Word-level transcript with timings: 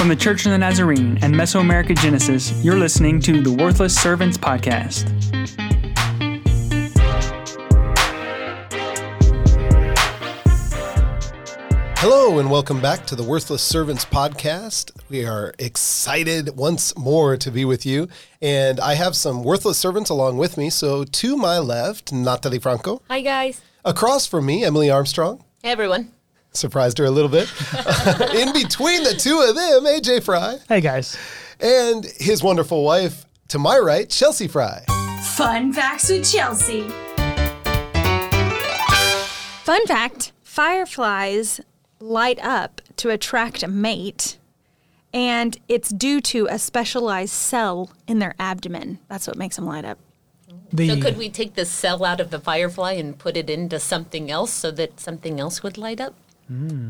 From 0.00 0.08
the 0.08 0.16
Church 0.16 0.46
of 0.46 0.52
the 0.52 0.56
Nazarene 0.56 1.18
and 1.20 1.34
Mesoamerica 1.34 1.94
Genesis, 1.94 2.64
you're 2.64 2.78
listening 2.78 3.20
to 3.20 3.42
the 3.42 3.52
Worthless 3.52 3.94
Servants 3.94 4.38
Podcast. 4.38 5.04
Hello, 11.98 12.38
and 12.38 12.50
welcome 12.50 12.80
back 12.80 13.04
to 13.08 13.14
the 13.14 13.22
Worthless 13.22 13.60
Servants 13.60 14.06
Podcast. 14.06 14.90
We 15.10 15.26
are 15.26 15.52
excited 15.58 16.56
once 16.56 16.96
more 16.96 17.36
to 17.36 17.50
be 17.50 17.66
with 17.66 17.84
you. 17.84 18.08
And 18.40 18.80
I 18.80 18.94
have 18.94 19.14
some 19.14 19.44
worthless 19.44 19.76
servants 19.76 20.08
along 20.08 20.38
with 20.38 20.56
me. 20.56 20.70
So, 20.70 21.04
to 21.04 21.36
my 21.36 21.58
left, 21.58 22.10
Natalie 22.10 22.58
Franco. 22.58 23.02
Hi, 23.10 23.20
guys. 23.20 23.60
Across 23.84 24.28
from 24.28 24.46
me, 24.46 24.64
Emily 24.64 24.88
Armstrong. 24.88 25.44
Hey, 25.62 25.72
everyone. 25.72 26.12
Surprised 26.52 26.98
her 26.98 27.04
a 27.04 27.10
little 27.10 27.30
bit. 27.30 27.48
In 28.34 28.52
between 28.52 29.04
the 29.04 29.14
two 29.16 29.40
of 29.40 29.54
them, 29.54 29.84
AJ 29.84 30.24
Fry. 30.24 30.58
Hey, 30.68 30.80
guys. 30.80 31.16
And 31.60 32.04
his 32.04 32.42
wonderful 32.42 32.84
wife, 32.84 33.24
to 33.48 33.58
my 33.58 33.78
right, 33.78 34.08
Chelsea 34.08 34.48
Fry. 34.48 34.84
Fun 35.36 35.72
facts 35.72 36.08
with 36.08 36.30
Chelsea. 36.30 36.88
Fun 39.64 39.86
fact 39.86 40.32
fireflies 40.42 41.60
light 42.00 42.42
up 42.42 42.80
to 42.96 43.10
attract 43.10 43.62
a 43.62 43.68
mate, 43.68 44.38
and 45.14 45.56
it's 45.68 45.90
due 45.90 46.20
to 46.20 46.48
a 46.50 46.58
specialized 46.58 47.32
cell 47.32 47.90
in 48.08 48.18
their 48.18 48.34
abdomen. 48.38 48.98
That's 49.08 49.28
what 49.28 49.36
makes 49.36 49.56
them 49.56 49.66
light 49.66 49.84
up. 49.84 49.98
The, 50.72 50.88
So, 50.88 51.00
could 51.00 51.16
we 51.16 51.28
take 51.30 51.54
the 51.54 51.64
cell 51.64 52.04
out 52.04 52.20
of 52.20 52.30
the 52.30 52.40
firefly 52.40 52.92
and 52.92 53.16
put 53.16 53.36
it 53.36 53.48
into 53.48 53.78
something 53.78 54.30
else 54.30 54.52
so 54.52 54.70
that 54.72 54.98
something 54.98 55.38
else 55.38 55.62
would 55.62 55.78
light 55.78 56.00
up? 56.00 56.14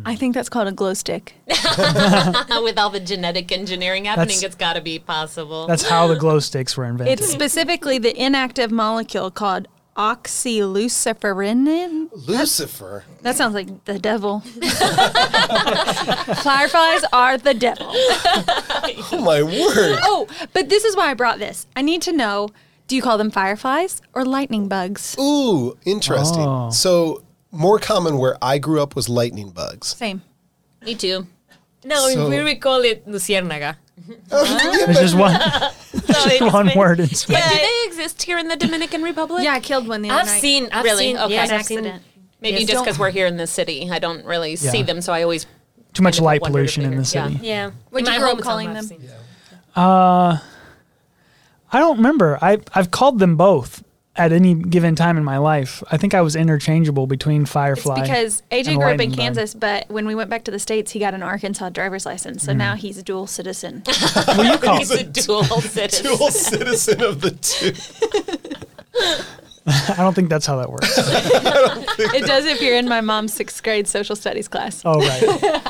I 0.07 0.17
think 0.17 0.35
that's 0.35 0.49
called 0.49 0.69
a 0.69 0.73
glow 0.73 0.95
stick. 0.95 1.35
With 1.47 2.79
all 2.79 2.89
the 2.91 3.03
genetic 3.05 3.53
engineering 3.53 4.07
happening, 4.07 4.29
That's- 4.29 4.43
it's 4.43 4.55
got 4.55 4.73
to 4.75 4.81
be 4.81 4.99
possible. 4.99 5.67
that's 5.67 5.87
how 5.87 6.07
the 6.07 6.17
glow 6.17 6.39
sticks 6.39 6.75
were 6.77 6.87
invented. 6.87 7.21
It's 7.21 7.31
specifically 7.31 7.99
the 7.99 8.19
inactive 8.19 8.71
molecule 8.71 9.31
called 9.31 9.69
oxyluciferin. 9.97 12.09
Lucifer. 12.27 13.05
That 13.23 13.37
sounds 13.37 13.53
like 13.55 13.85
the 13.85 13.99
devil. 13.99 14.41
Fireflies 16.43 17.05
are 17.13 17.37
the 17.37 17.53
devil. 17.55 17.91
Oh, 17.93 19.21
my 19.23 19.43
word. 19.43 19.99
Oh, 20.03 20.27
but 20.55 20.69
this 20.71 20.85
is 20.85 20.97
why 20.97 21.11
I 21.11 21.15
brought 21.15 21.39
this. 21.39 21.67
I 21.77 21.83
need 21.83 22.01
to 22.03 22.13
know 22.13 22.49
do 22.87 22.97
you 22.97 23.03
call 23.03 23.19
them 23.19 23.31
fireflies 23.31 24.01
or 24.15 24.25
lightning 24.25 24.69
bugs? 24.69 25.17
Ooh, 25.19 25.77
interesting. 25.85 26.43
Oh. 26.43 26.71
So, 26.71 27.23
more 27.53 27.79
common 27.79 28.19
where 28.19 28.37
I 28.43 28.59
grew 28.59 28.83
up 28.83 28.95
was 28.97 29.09
lightning 29.09 29.51
bugs. 29.51 29.89
Same. 29.89 30.23
Me 30.83 30.95
too. 30.95 31.27
No, 31.85 32.09
So- 32.09 32.29
we 32.29 32.43
we 32.43 32.55
call 32.57 32.81
it 32.83 33.07
luciérnaga. 33.07 33.77
Oh, 34.33 34.45
ah. 34.49 34.87
There's 34.87 34.99
just 34.99 35.15
one, 35.17 35.39
just 36.07 36.41
one 36.53 36.71
word 36.75 37.01
in 37.01 37.09
Spanish. 37.09 37.45
But 37.45 37.53
do 37.53 37.59
they 37.59 37.83
exist 37.87 38.23
here 38.23 38.39
in 38.39 38.49
the 38.49 38.57
Dominican 38.57 39.03
Republic? 39.03 39.45
Yeah, 39.45 39.53
I 39.53 39.61
killed 39.61 39.87
one 39.87 40.01
the 40.03 40.09
other 40.11 40.21
I've 40.21 40.27
night. 40.27 40.41
seen, 40.41 40.69
I've 40.73 40.85
Really? 40.85 41.05
seen, 41.05 41.19
Okay. 41.19 41.35
yes, 41.35 41.51
An 41.51 41.57
I've 41.57 41.67
seen- 41.67 41.79
accident. 41.79 42.03
Maybe 42.41 42.59
Yes. 42.61 42.61
just 42.63 42.73
Don't- 42.73 42.85
because 42.85 42.99
we're 42.99 43.11
here 43.11 43.27
in 43.27 43.37
the 43.37 43.47
city. 43.47 43.89
I 43.91 43.99
don't 43.99 44.25
really 44.25 44.57
see 44.57 44.79
Yeah. 44.79 44.85
them, 44.85 45.01
so 45.03 45.13
I 45.13 45.23
always. 45.23 45.45
Too 45.93 46.03
much 46.03 46.19
light 46.21 46.41
wondered 46.41 46.61
if 46.65 46.75
pollution 46.75 46.83
they 46.85 46.87
in 46.89 46.93
were- 46.95 47.01
the 47.03 47.05
city. 47.05 47.39
Yeah. 47.43 47.71
What'd 47.91 48.09
you 48.09 48.15
my 48.15 48.19
grow 48.19 48.31
up 48.33 48.39
hometown, 48.39 48.43
calling 48.43 48.69
I've 48.69 48.75
them? 48.77 48.85
seen. 48.87 49.11
Uh, 49.77 50.39
I 51.73 51.79
don't 51.79 51.99
remember. 51.99 52.39
I 52.41 52.59
I've 52.75 52.91
called 52.91 53.19
them 53.19 53.37
both 53.37 53.85
at 54.21 54.33
any 54.33 54.55
given 54.55 54.95
time 54.95 55.17
in 55.17 55.25
my 55.25 55.39
life. 55.39 55.83
I 55.91 55.97
think 55.97 56.13
I 56.13 56.21
was 56.21 56.37
interchangeable 56.37 57.07
between 57.07 57.43
It's 57.43 57.51
Firefly. 57.51 58.03
because 58.03 58.43
AJ 58.51 58.69
and 58.69 58.77
grew 58.77 58.77
up 58.77 58.77
in 58.77 58.83
lightning 58.83 59.11
bug. 59.11 59.19
Kansas, 59.19 59.55
but 59.55 59.89
when 59.89 60.07
we 60.07 60.15
went 60.15 60.29
back 60.29 60.45
to 60.45 60.51
the 60.51 60.59
States, 60.59 60.93
he 60.93 60.99
got 60.99 61.15
an 61.15 61.23
Arkansas 61.23 61.71
driver's 61.71 62.05
license. 62.05 62.43
So 62.45 62.53
mm. 62.53 62.59
now 62.59 62.75
he's 62.77 62.99
a 62.99 63.03
dual 63.03 63.27
citizen. 63.27 63.83
Well, 64.27 64.53
you 64.53 64.59
call 64.59 64.79
He's 64.79 64.91
a 64.91 65.05
dual 65.05 65.45
citizen. 65.61 66.07
Dual 66.07 66.31
citizen 66.31 67.03
of 67.03 67.21
the 67.21 67.31
two. 67.31 67.73
I 69.67 69.97
don't 69.99 70.15
think 70.15 70.29
that's 70.29 70.47
how 70.47 70.57
that 70.57 70.71
works. 70.71 70.89
it 72.15 72.27
does 72.27 72.45
if 72.45 72.61
you're 72.61 72.77
in 72.77 72.89
my 72.89 73.01
mom's 73.01 73.33
sixth 73.33 73.63
grade 73.63 73.89
social 73.89 74.17
studies 74.17 74.49
class. 74.49 74.83
Oh, 74.85 75.01
right. 75.01 75.63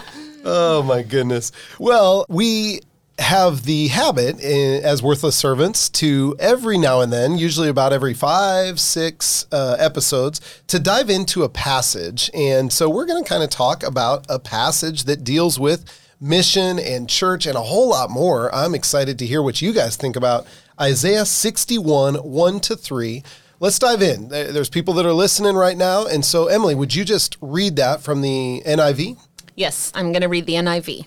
Oh 0.45 0.83
my 0.83 1.03
goodness. 1.03 1.53
Well, 1.79 2.27
we 2.29 2.81
have 3.21 3.65
the 3.65 3.89
habit 3.89 4.43
eh, 4.43 4.81
as 4.83 5.03
worthless 5.03 5.37
servants 5.37 5.89
to 5.91 6.35
every 6.39 6.79
now 6.79 7.01
and 7.01 7.13
then, 7.13 7.37
usually 7.37 7.69
about 7.69 7.93
every 7.93 8.15
five, 8.15 8.81
six 8.81 9.47
uh, 9.53 9.77
episodes, 9.79 10.41
to 10.67 10.79
dive 10.79 11.11
into 11.11 11.43
a 11.43 11.49
passage. 11.49 12.31
And 12.35 12.73
so 12.73 12.89
we're 12.89 13.07
going 13.07 13.23
to 13.23 13.29
kind 13.29 13.43
of 13.43 13.51
talk 13.51 13.83
about 13.83 14.27
a 14.29 14.39
passage 14.39 15.05
that 15.05 15.23
deals 15.23 15.61
with 15.61 15.85
mission 16.21 16.79
and 16.79 17.09
church 17.09 17.47
and 17.47 17.57
a 17.57 17.63
whole 17.63 17.91
lot 17.91 18.11
more. 18.11 18.55
I'm 18.55 18.75
excited 18.75 19.19
to 19.21 19.27
hear 19.27 19.43
what 19.43 19.63
you 19.63 19.73
guys 19.73 19.97
think 19.97 20.17
about 20.17 20.47
Isaiah 20.81 21.27
61, 21.27 22.17
1 22.17 22.61
to 22.61 22.77
3. 22.77 23.23
Let's 23.59 23.79
dive 23.79 24.01
in. 24.01 24.29
There's 24.29 24.71
people 24.71 24.95
that 24.95 25.05
are 25.05 25.13
listening 25.13 25.55
right 25.55 25.77
now. 25.77 26.07
And 26.07 26.25
so, 26.25 26.47
Emily, 26.47 26.75
would 26.75 26.95
you 26.95 27.05
just 27.05 27.37
read 27.43 27.77
that 27.77 28.01
from 28.01 28.23
the 28.23 28.63
NIV? 28.65 29.19
Yes, 29.55 29.93
I'm 29.95 30.13
going 30.13 30.23
to 30.23 30.29
read 30.29 30.47
the 30.47 30.55
NIV. 30.55 31.07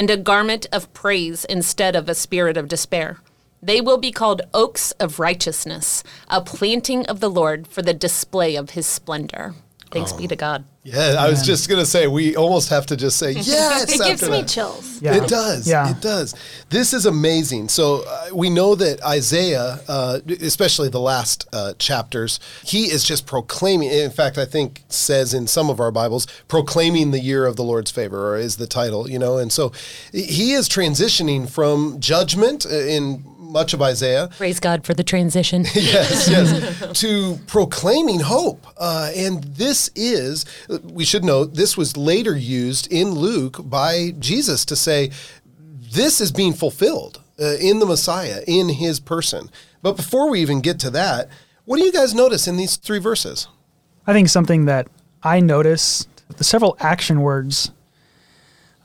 and 0.00 0.08
a 0.08 0.16
garment 0.16 0.66
of 0.72 0.90
praise 0.94 1.44
instead 1.44 1.94
of 1.94 2.08
a 2.08 2.14
spirit 2.14 2.56
of 2.56 2.68
despair. 2.68 3.18
They 3.62 3.82
will 3.82 3.98
be 3.98 4.10
called 4.10 4.40
oaks 4.54 4.92
of 4.92 5.20
righteousness, 5.20 6.02
a 6.26 6.40
planting 6.40 7.04
of 7.04 7.20
the 7.20 7.28
Lord 7.28 7.68
for 7.68 7.82
the 7.82 7.92
display 7.92 8.56
of 8.56 8.70
his 8.70 8.86
splendor. 8.86 9.56
Thanks 9.90 10.12
be 10.12 10.28
to 10.28 10.36
God. 10.36 10.64
Yeah, 10.82 11.16
I 11.18 11.28
was 11.28 11.42
just 11.42 11.68
gonna 11.68 11.84
say 11.84 12.06
we 12.06 12.36
almost 12.36 12.70
have 12.70 12.86
to 12.86 12.96
just 12.96 13.18
say 13.18 13.32
yes. 13.36 13.92
It 13.92 14.02
gives 14.02 14.22
me 14.22 14.40
that. 14.40 14.48
chills. 14.48 15.02
Yeah. 15.02 15.16
It 15.16 15.28
does. 15.28 15.68
Yeah. 15.68 15.90
It 15.90 16.00
does. 16.00 16.34
This 16.70 16.94
is 16.94 17.04
amazing. 17.06 17.68
So 17.68 18.04
uh, 18.06 18.28
we 18.34 18.48
know 18.48 18.74
that 18.76 19.02
Isaiah, 19.04 19.80
uh, 19.88 20.20
especially 20.40 20.88
the 20.88 21.00
last 21.00 21.46
uh, 21.52 21.74
chapters, 21.78 22.40
he 22.64 22.84
is 22.84 23.04
just 23.04 23.26
proclaiming. 23.26 23.90
In 23.90 24.10
fact, 24.10 24.38
I 24.38 24.46
think 24.46 24.82
says 24.88 25.34
in 25.34 25.46
some 25.46 25.68
of 25.68 25.80
our 25.80 25.90
Bibles, 25.90 26.26
proclaiming 26.48 27.10
the 27.10 27.20
year 27.20 27.44
of 27.44 27.56
the 27.56 27.64
Lord's 27.64 27.90
favor, 27.90 28.30
or 28.30 28.36
is 28.38 28.56
the 28.56 28.66
title. 28.66 29.08
You 29.10 29.18
know, 29.18 29.36
and 29.36 29.52
so 29.52 29.72
he 30.12 30.52
is 30.52 30.68
transitioning 30.68 31.50
from 31.50 32.00
judgment 32.00 32.64
uh, 32.64 32.70
in 32.70 33.24
much 33.50 33.74
of 33.74 33.82
Isaiah 33.82 34.28
Praise 34.36 34.60
God 34.60 34.84
for 34.84 34.94
the 34.94 35.04
transition. 35.04 35.64
yes, 35.74 36.28
yes, 36.28 37.00
to 37.00 37.38
proclaiming 37.46 38.20
hope. 38.20 38.66
Uh, 38.76 39.10
and 39.14 39.42
this 39.44 39.90
is, 39.94 40.44
we 40.82 41.04
should 41.04 41.24
note, 41.24 41.54
this 41.54 41.76
was 41.76 41.96
later 41.96 42.36
used 42.36 42.90
in 42.92 43.10
Luke 43.10 43.58
by 43.68 44.12
Jesus 44.18 44.64
to 44.66 44.76
say, 44.76 45.10
this 45.92 46.20
is 46.20 46.30
being 46.30 46.52
fulfilled 46.52 47.20
uh, 47.40 47.56
in 47.60 47.80
the 47.80 47.86
Messiah, 47.86 48.42
in 48.46 48.68
his 48.68 49.00
person. 49.00 49.50
But 49.82 49.96
before 49.96 50.30
we 50.30 50.40
even 50.40 50.60
get 50.60 50.78
to 50.80 50.90
that, 50.90 51.28
what 51.64 51.78
do 51.78 51.84
you 51.84 51.92
guys 51.92 52.14
notice 52.14 52.46
in 52.46 52.56
these 52.56 52.76
three 52.76 52.98
verses? 52.98 53.48
I 54.06 54.12
think 54.12 54.28
something 54.28 54.66
that 54.66 54.88
I 55.22 55.40
noticed 55.40 56.08
the 56.36 56.44
several 56.44 56.76
action 56.80 57.20
words 57.20 57.72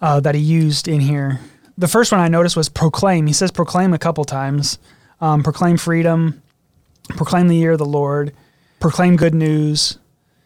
uh, 0.01 0.19
that 0.19 0.35
he 0.35 0.41
used 0.41 0.87
in 0.87 0.99
here. 0.99 1.39
The 1.77 1.87
first 1.87 2.11
one 2.11 2.21
I 2.21 2.27
noticed 2.27 2.55
was 2.55 2.69
proclaim. 2.69 3.27
He 3.27 3.33
says 3.33 3.51
proclaim 3.51 3.93
a 3.93 3.99
couple 3.99 4.23
times. 4.25 4.79
Um, 5.21 5.43
proclaim 5.43 5.77
freedom, 5.77 6.41
proclaim 7.09 7.47
the 7.47 7.55
year 7.55 7.71
of 7.71 7.77
the 7.77 7.85
Lord, 7.85 8.33
proclaim 8.79 9.15
good 9.15 9.33
news. 9.33 9.97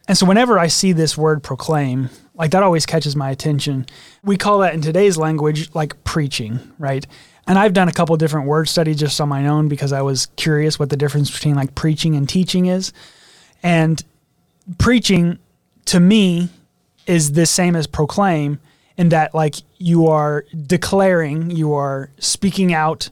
And 0.06 0.16
so 0.16 0.26
whenever 0.26 0.58
I 0.58 0.68
see 0.68 0.92
this 0.92 1.18
word 1.18 1.42
proclaim, 1.42 2.08
like 2.34 2.52
that 2.52 2.62
always 2.62 2.86
catches 2.86 3.16
my 3.16 3.30
attention. 3.30 3.86
We 4.22 4.36
call 4.36 4.60
that 4.60 4.74
in 4.74 4.80
today's 4.80 5.16
language 5.16 5.74
like 5.74 6.02
preaching, 6.04 6.60
right? 6.78 7.04
And 7.46 7.58
I've 7.58 7.72
done 7.72 7.88
a 7.88 7.92
couple 7.92 8.16
different 8.16 8.46
word 8.46 8.68
studies 8.68 8.96
just 8.96 9.20
on 9.20 9.28
my 9.28 9.48
own 9.48 9.68
because 9.68 9.92
I 9.92 10.02
was 10.02 10.26
curious 10.36 10.78
what 10.78 10.90
the 10.90 10.96
difference 10.96 11.30
between 11.30 11.56
like 11.56 11.74
preaching 11.74 12.14
and 12.14 12.28
teaching 12.28 12.66
is. 12.66 12.92
And 13.62 14.02
preaching 14.78 15.38
to 15.86 15.98
me 15.98 16.48
is 17.06 17.32
the 17.32 17.46
same 17.46 17.74
as 17.74 17.86
proclaim 17.88 18.60
in 18.96 19.10
that 19.10 19.34
like 19.34 19.56
you 19.78 20.06
are 20.06 20.44
declaring, 20.66 21.50
you 21.50 21.74
are 21.74 22.10
speaking 22.18 22.72
out. 22.72 23.10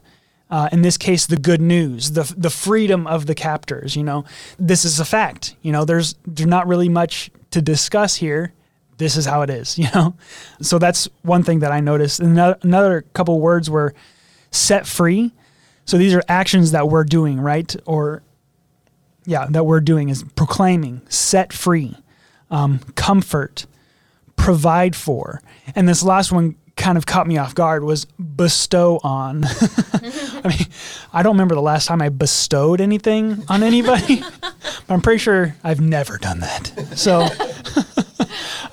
Uh, 0.51 0.67
in 0.71 0.81
this 0.81 0.97
case, 0.97 1.27
the 1.27 1.37
good 1.37 1.61
news, 1.61 2.11
the 2.13 2.33
the 2.35 2.49
freedom 2.49 3.05
of 3.05 3.27
the 3.27 3.35
captors. 3.35 3.95
You 3.95 4.03
know, 4.03 4.25
this 4.57 4.83
is 4.83 4.99
a 4.99 5.05
fact. 5.05 5.55
You 5.61 5.71
know, 5.71 5.85
there's 5.85 6.15
there's 6.25 6.47
not 6.47 6.67
really 6.67 6.89
much 6.89 7.29
to 7.51 7.61
discuss 7.61 8.15
here. 8.15 8.53
This 8.97 9.15
is 9.15 9.25
how 9.25 9.43
it 9.43 9.49
is. 9.49 9.77
You 9.79 9.87
know, 9.93 10.15
so 10.61 10.79
that's 10.79 11.07
one 11.21 11.43
thing 11.43 11.59
that 11.59 11.71
I 11.71 11.79
noticed. 11.79 12.19
And 12.19 12.31
another, 12.31 12.57
another 12.63 13.01
couple 13.13 13.39
words 13.39 13.69
were 13.69 13.93
set 14.51 14.87
free. 14.87 15.31
So 15.85 15.97
these 15.97 16.13
are 16.13 16.23
actions 16.27 16.71
that 16.71 16.89
we're 16.89 17.03
doing, 17.03 17.39
right? 17.39 17.75
Or 17.85 18.21
yeah, 19.25 19.47
that 19.49 19.65
we're 19.65 19.79
doing 19.79 20.09
is 20.09 20.23
proclaiming, 20.35 21.01
set 21.09 21.53
free, 21.53 21.95
um, 22.51 22.79
comfort, 22.95 23.65
provide 24.39 24.95
for. 24.95 25.41
And 25.75 25.87
this 25.87 26.01
last 26.01 26.31
one 26.31 26.55
kind 26.77 26.97
of 26.97 27.05
caught 27.05 27.27
me 27.27 27.37
off 27.37 27.53
guard 27.53 27.83
was 27.83 28.05
bestow 28.05 28.99
on. 29.03 29.43
I 29.93 30.47
mean, 30.47 30.67
I 31.13 31.21
don't 31.21 31.33
remember 31.33 31.53
the 31.53 31.61
last 31.61 31.85
time 31.85 32.01
I 32.01 32.09
bestowed 32.09 32.79
anything 32.79 33.43
on 33.49 33.61
anybody, 33.61 34.23
but 34.41 34.89
I'm 34.89 35.01
pretty 35.01 35.19
sure 35.19 35.55
I've 35.63 35.81
never 35.81 36.17
done 36.17 36.39
that. 36.39 36.67
So, 36.95 37.27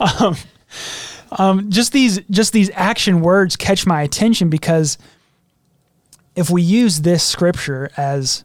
um, 0.20 0.36
um, 1.32 1.70
just 1.70 1.92
these 1.92 2.20
just 2.30 2.52
these 2.52 2.70
action 2.74 3.20
words 3.20 3.56
catch 3.56 3.84
my 3.84 4.02
attention 4.02 4.48
because 4.48 4.96
if 6.36 6.48
we 6.48 6.62
use 6.62 7.00
this 7.00 7.24
scripture 7.24 7.90
as 7.96 8.44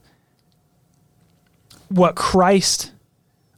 what 1.90 2.16
Christ 2.16 2.91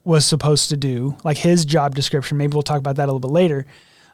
was 0.04 0.26
supposed 0.26 0.70
to 0.70 0.78
do, 0.78 1.18
like 1.24 1.38
his 1.38 1.66
job 1.66 1.96
description. 1.96 2.38
Maybe 2.38 2.54
we'll 2.54 2.64
talk 2.64 2.80
about 2.80 2.98
that 2.98 3.06
a 3.06 3.12
little 3.12 3.20
bit 3.20 3.32
later. 3.32 3.66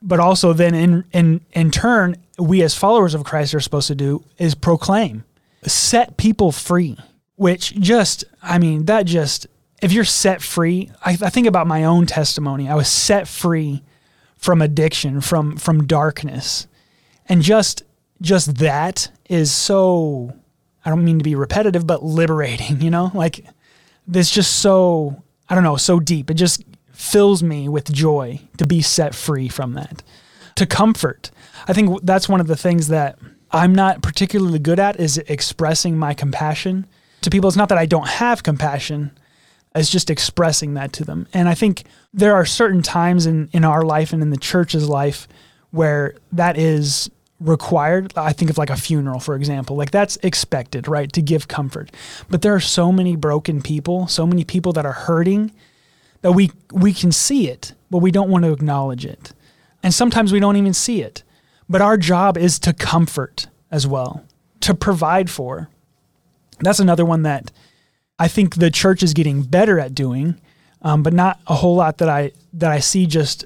But 0.01 0.19
also 0.19 0.53
then 0.53 0.73
in 0.75 1.03
in 1.11 1.41
in 1.51 1.71
turn, 1.71 2.15
we 2.37 2.61
as 2.61 2.75
followers 2.75 3.13
of 3.13 3.23
Christ 3.23 3.53
are 3.53 3.59
supposed 3.59 3.87
to 3.87 3.95
do 3.95 4.23
is 4.37 4.55
proclaim, 4.55 5.25
set 5.63 6.17
people 6.17 6.51
free. 6.51 6.97
Which 7.35 7.73
just, 7.79 8.25
I 8.43 8.59
mean, 8.59 8.85
that 8.85 9.05
just 9.05 9.47
if 9.81 9.93
you're 9.93 10.03
set 10.03 10.41
free, 10.41 10.91
I, 11.03 11.11
I 11.11 11.29
think 11.29 11.47
about 11.47 11.67
my 11.67 11.85
own 11.85 12.05
testimony. 12.05 12.67
I 12.67 12.75
was 12.75 12.89
set 12.89 13.27
free 13.27 13.81
from 14.37 14.61
addiction, 14.61 15.21
from 15.21 15.57
from 15.57 15.87
darkness, 15.87 16.67
and 17.27 17.41
just 17.41 17.83
just 18.21 18.55
that 18.57 19.09
is 19.29 19.51
so. 19.51 20.33
I 20.83 20.89
don't 20.89 21.03
mean 21.03 21.19
to 21.19 21.23
be 21.23 21.35
repetitive, 21.35 21.85
but 21.85 22.03
liberating. 22.03 22.81
You 22.81 22.89
know, 22.89 23.11
like 23.13 23.45
this 24.07 24.31
just 24.31 24.59
so 24.59 25.21
I 25.49 25.55
don't 25.55 25.63
know, 25.63 25.77
so 25.77 25.99
deep. 25.99 26.29
It 26.29 26.35
just 26.35 26.63
fills 26.91 27.41
me 27.41 27.67
with 27.69 27.91
joy 27.91 28.41
to 28.57 28.67
be 28.67 28.81
set 28.81 29.15
free 29.15 29.49
from 29.49 29.73
that. 29.73 30.03
To 30.55 30.65
comfort. 30.65 31.31
I 31.67 31.73
think 31.73 32.01
that's 32.03 32.29
one 32.29 32.41
of 32.41 32.47
the 32.47 32.57
things 32.57 32.89
that 32.89 33.17
I'm 33.51 33.73
not 33.73 34.03
particularly 34.03 34.59
good 34.59 34.79
at 34.79 34.99
is 34.99 35.17
expressing 35.17 35.97
my 35.97 36.13
compassion 36.13 36.85
to 37.21 37.29
people. 37.29 37.47
It's 37.47 37.57
not 37.57 37.69
that 37.69 37.77
I 37.77 37.85
don't 37.85 38.07
have 38.07 38.43
compassion, 38.43 39.11
it's 39.75 39.89
just 39.89 40.09
expressing 40.09 40.73
that 40.73 40.93
to 40.93 41.05
them. 41.05 41.27
And 41.33 41.47
I 41.47 41.55
think 41.55 41.83
there 42.13 42.35
are 42.35 42.45
certain 42.45 42.81
times 42.81 43.25
in, 43.25 43.49
in 43.53 43.63
our 43.63 43.83
life 43.83 44.13
and 44.13 44.21
in 44.21 44.29
the 44.29 44.37
church's 44.37 44.87
life 44.89 45.27
where 45.71 46.15
that 46.31 46.57
is 46.57 47.09
required. 47.39 48.13
I 48.17 48.33
think 48.33 48.51
of 48.51 48.57
like 48.57 48.69
a 48.69 48.75
funeral, 48.75 49.19
for 49.19 49.35
example. 49.35 49.75
Like 49.75 49.91
that's 49.91 50.17
expected, 50.17 50.87
right? 50.87 51.11
To 51.13 51.21
give 51.21 51.47
comfort. 51.47 51.91
But 52.29 52.41
there 52.41 52.53
are 52.53 52.59
so 52.59 52.91
many 52.91 53.15
broken 53.15 53.61
people, 53.61 54.07
so 54.07 54.27
many 54.27 54.43
people 54.43 54.73
that 54.73 54.85
are 54.85 54.93
hurting 54.93 55.51
that 56.21 56.33
we 56.33 56.51
we 56.71 56.93
can 56.93 57.11
see 57.11 57.49
it, 57.49 57.73
but 57.89 57.99
we 57.99 58.11
don't 58.11 58.29
want 58.29 58.45
to 58.45 58.51
acknowledge 58.51 59.05
it. 59.05 59.33
And 59.81 59.93
sometimes 59.93 60.31
we 60.31 60.39
don't 60.39 60.57
even 60.57 60.73
see 60.73 61.01
it. 61.01 61.23
But 61.69 61.81
our 61.81 61.97
job 61.97 62.37
is 62.37 62.59
to 62.59 62.73
comfort 62.73 63.47
as 63.71 63.85
well, 63.87 64.25
to 64.61 64.73
provide 64.73 65.29
for. 65.29 65.69
That's 66.59 66.79
another 66.79 67.05
one 67.05 67.23
that 67.23 67.51
I 68.17 68.27
think 68.27 68.55
the 68.55 68.71
church 68.71 69.01
is 69.01 69.13
getting 69.13 69.43
better 69.43 69.79
at 69.79 69.95
doing, 69.95 70.41
um, 70.81 71.03
but 71.03 71.13
not 71.13 71.39
a 71.47 71.55
whole 71.55 71.75
lot 71.75 71.99
that 71.99 72.09
I 72.09 72.31
that 72.53 72.71
I 72.71 72.79
see 72.79 73.05
just 73.05 73.45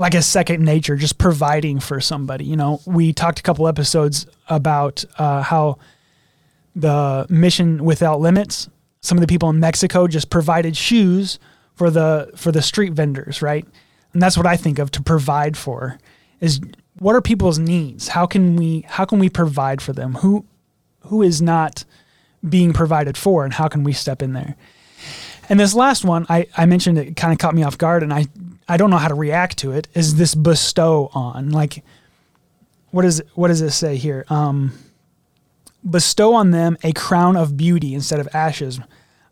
like 0.00 0.14
a 0.14 0.22
second 0.22 0.64
nature, 0.64 0.96
just 0.96 1.18
providing 1.18 1.78
for 1.78 2.00
somebody. 2.00 2.46
You 2.46 2.56
know, 2.56 2.80
we 2.86 3.12
talked 3.12 3.38
a 3.38 3.42
couple 3.42 3.68
episodes 3.68 4.26
about 4.48 5.04
uh, 5.18 5.42
how 5.42 5.76
the 6.74 7.26
mission 7.28 7.84
without 7.84 8.18
limits. 8.18 8.70
Some 9.02 9.18
of 9.18 9.20
the 9.20 9.26
people 9.26 9.50
in 9.50 9.60
Mexico 9.60 10.08
just 10.08 10.30
provided 10.30 10.74
shoes 10.74 11.38
for 11.74 11.90
the 11.90 12.30
for 12.34 12.50
the 12.50 12.62
street 12.62 12.94
vendors, 12.94 13.42
right? 13.42 13.66
And 14.14 14.22
that's 14.22 14.38
what 14.38 14.46
I 14.46 14.56
think 14.56 14.78
of 14.78 14.90
to 14.92 15.02
provide 15.02 15.54
for 15.58 15.98
is 16.40 16.62
what 16.98 17.14
are 17.14 17.20
people's 17.20 17.58
needs? 17.58 18.08
How 18.08 18.26
can 18.26 18.56
we 18.56 18.86
how 18.88 19.04
can 19.04 19.18
we 19.18 19.28
provide 19.28 19.82
for 19.82 19.92
them? 19.92 20.14
Who 20.14 20.46
who 21.08 21.20
is 21.20 21.42
not 21.42 21.84
being 22.48 22.72
provided 22.72 23.18
for 23.18 23.44
and 23.44 23.52
how 23.52 23.68
can 23.68 23.84
we 23.84 23.92
step 23.92 24.22
in 24.22 24.32
there? 24.32 24.56
And 25.50 25.60
this 25.60 25.74
last 25.74 26.06
one, 26.06 26.24
I, 26.30 26.46
I 26.56 26.64
mentioned 26.64 26.96
it 26.96 27.16
kind 27.16 27.34
of 27.34 27.38
caught 27.38 27.54
me 27.54 27.64
off 27.64 27.76
guard 27.76 28.02
and 28.02 28.14
I, 28.14 28.26
I 28.70 28.76
don't 28.76 28.90
know 28.90 28.98
how 28.98 29.08
to 29.08 29.14
react 29.14 29.58
to 29.58 29.72
it, 29.72 29.88
is 29.94 30.16
this 30.16 30.34
bestow 30.34 31.10
on. 31.12 31.50
Like 31.50 31.84
what 32.90 33.04
is 33.04 33.22
what 33.34 33.48
does 33.48 33.60
it 33.60 33.70
say 33.70 33.96
here? 33.96 34.24
Um, 34.28 34.72
bestow 35.88 36.34
on 36.34 36.50
them 36.50 36.76
a 36.82 36.92
crown 36.92 37.36
of 37.36 37.56
beauty 37.56 37.94
instead 37.94 38.20
of 38.20 38.28
ashes, 38.32 38.80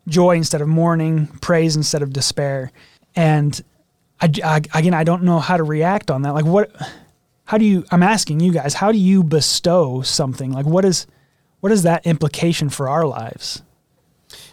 joy 0.07 0.35
instead 0.35 0.61
of 0.61 0.67
mourning, 0.67 1.27
praise 1.41 1.75
instead 1.75 2.01
of 2.01 2.13
despair. 2.13 2.71
And 3.15 3.61
I, 4.21 4.31
I, 4.43 4.57
again, 4.73 4.93
I 4.93 5.03
don't 5.03 5.23
know 5.23 5.39
how 5.39 5.57
to 5.57 5.63
react 5.63 6.11
on 6.11 6.23
that. 6.23 6.33
Like, 6.33 6.45
what, 6.45 6.71
how 7.45 7.57
do 7.57 7.65
you, 7.65 7.85
I'm 7.91 8.03
asking 8.03 8.39
you 8.39 8.51
guys, 8.51 8.73
how 8.73 8.91
do 8.91 8.97
you 8.97 9.23
bestow 9.23 10.01
something? 10.01 10.51
Like, 10.51 10.65
what 10.65 10.85
is, 10.85 11.07
what 11.59 11.71
is 11.71 11.83
that 11.83 12.05
implication 12.05 12.69
for 12.69 12.89
our 12.89 13.05
lives? 13.05 13.61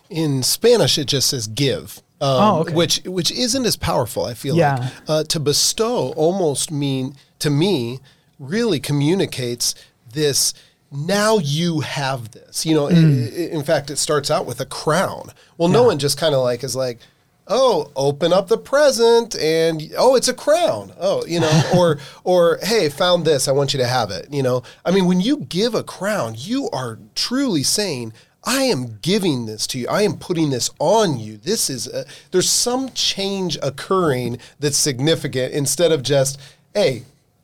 In 0.08 0.42
Spanish, 0.42 0.98
it 0.98 1.06
just 1.06 1.28
says 1.28 1.46
give. 1.46 2.02
Um, 2.20 2.28
Oh, 2.30 2.58
okay. 2.60 2.74
Which 2.74 3.02
which 3.04 3.30
isn't 3.30 3.66
as 3.66 3.76
powerful. 3.76 4.24
I 4.24 4.34
feel 4.34 4.56
Yeah. 4.56 4.76
like 4.76 4.92
uh, 5.08 5.24
to 5.24 5.40
bestow 5.40 6.12
almost 6.16 6.70
mean 6.70 7.14
to 7.40 7.50
me 7.50 8.00
really 8.38 8.80
communicates 8.80 9.74
this. 10.12 10.54
Now 10.90 11.38
you 11.38 11.80
have 11.80 12.30
this. 12.30 12.64
You 12.64 12.74
know, 12.74 12.86
Mm. 12.88 13.26
i- 13.32 13.36
in 13.56 13.62
fact, 13.64 13.90
it 13.90 13.98
starts 13.98 14.30
out 14.30 14.46
with 14.46 14.60
a 14.60 14.66
crown. 14.66 15.32
Well, 15.58 15.68
no 15.68 15.82
one 15.82 15.98
just 15.98 16.16
kind 16.16 16.34
of 16.34 16.42
like 16.42 16.62
is 16.64 16.76
like, 16.76 17.00
oh, 17.48 17.90
open 17.96 18.32
up 18.32 18.48
the 18.48 18.56
present 18.58 19.36
and 19.36 19.92
oh, 19.98 20.14
it's 20.16 20.28
a 20.28 20.34
crown. 20.34 20.92
Oh, 20.98 21.24
you 21.26 21.40
know, 21.40 21.62
or 21.76 21.98
or 22.24 22.58
hey, 22.62 22.88
found 22.88 23.24
this. 23.26 23.46
I 23.48 23.52
want 23.52 23.74
you 23.74 23.78
to 23.80 23.86
have 23.86 24.10
it. 24.10 24.28
You 24.30 24.42
know, 24.42 24.62
I 24.86 24.90
mean, 24.90 25.06
when 25.06 25.20
you 25.20 25.38
give 25.38 25.74
a 25.74 25.82
crown, 25.82 26.34
you 26.38 26.70
are 26.70 26.98
truly 27.14 27.62
saying. 27.62 28.12
I 28.48 28.62
am 28.62 28.98
giving 29.02 29.46
this 29.46 29.66
to 29.69 29.78
you. 29.78 29.88
I 29.88 30.02
am 30.02 30.16
putting 30.19 30.50
this 30.50 30.70
on 30.78 31.19
you. 31.19 31.37
This 31.37 31.69
is 31.69 31.88
a, 31.88 32.06
there's 32.31 32.48
some 32.48 32.90
change 32.90 33.58
occurring 33.60 34.38
that's 34.60 34.76
significant 34.76 35.52
instead 35.52 35.90
of 35.90 36.02
just, 36.04 36.38
hey, 36.72 37.02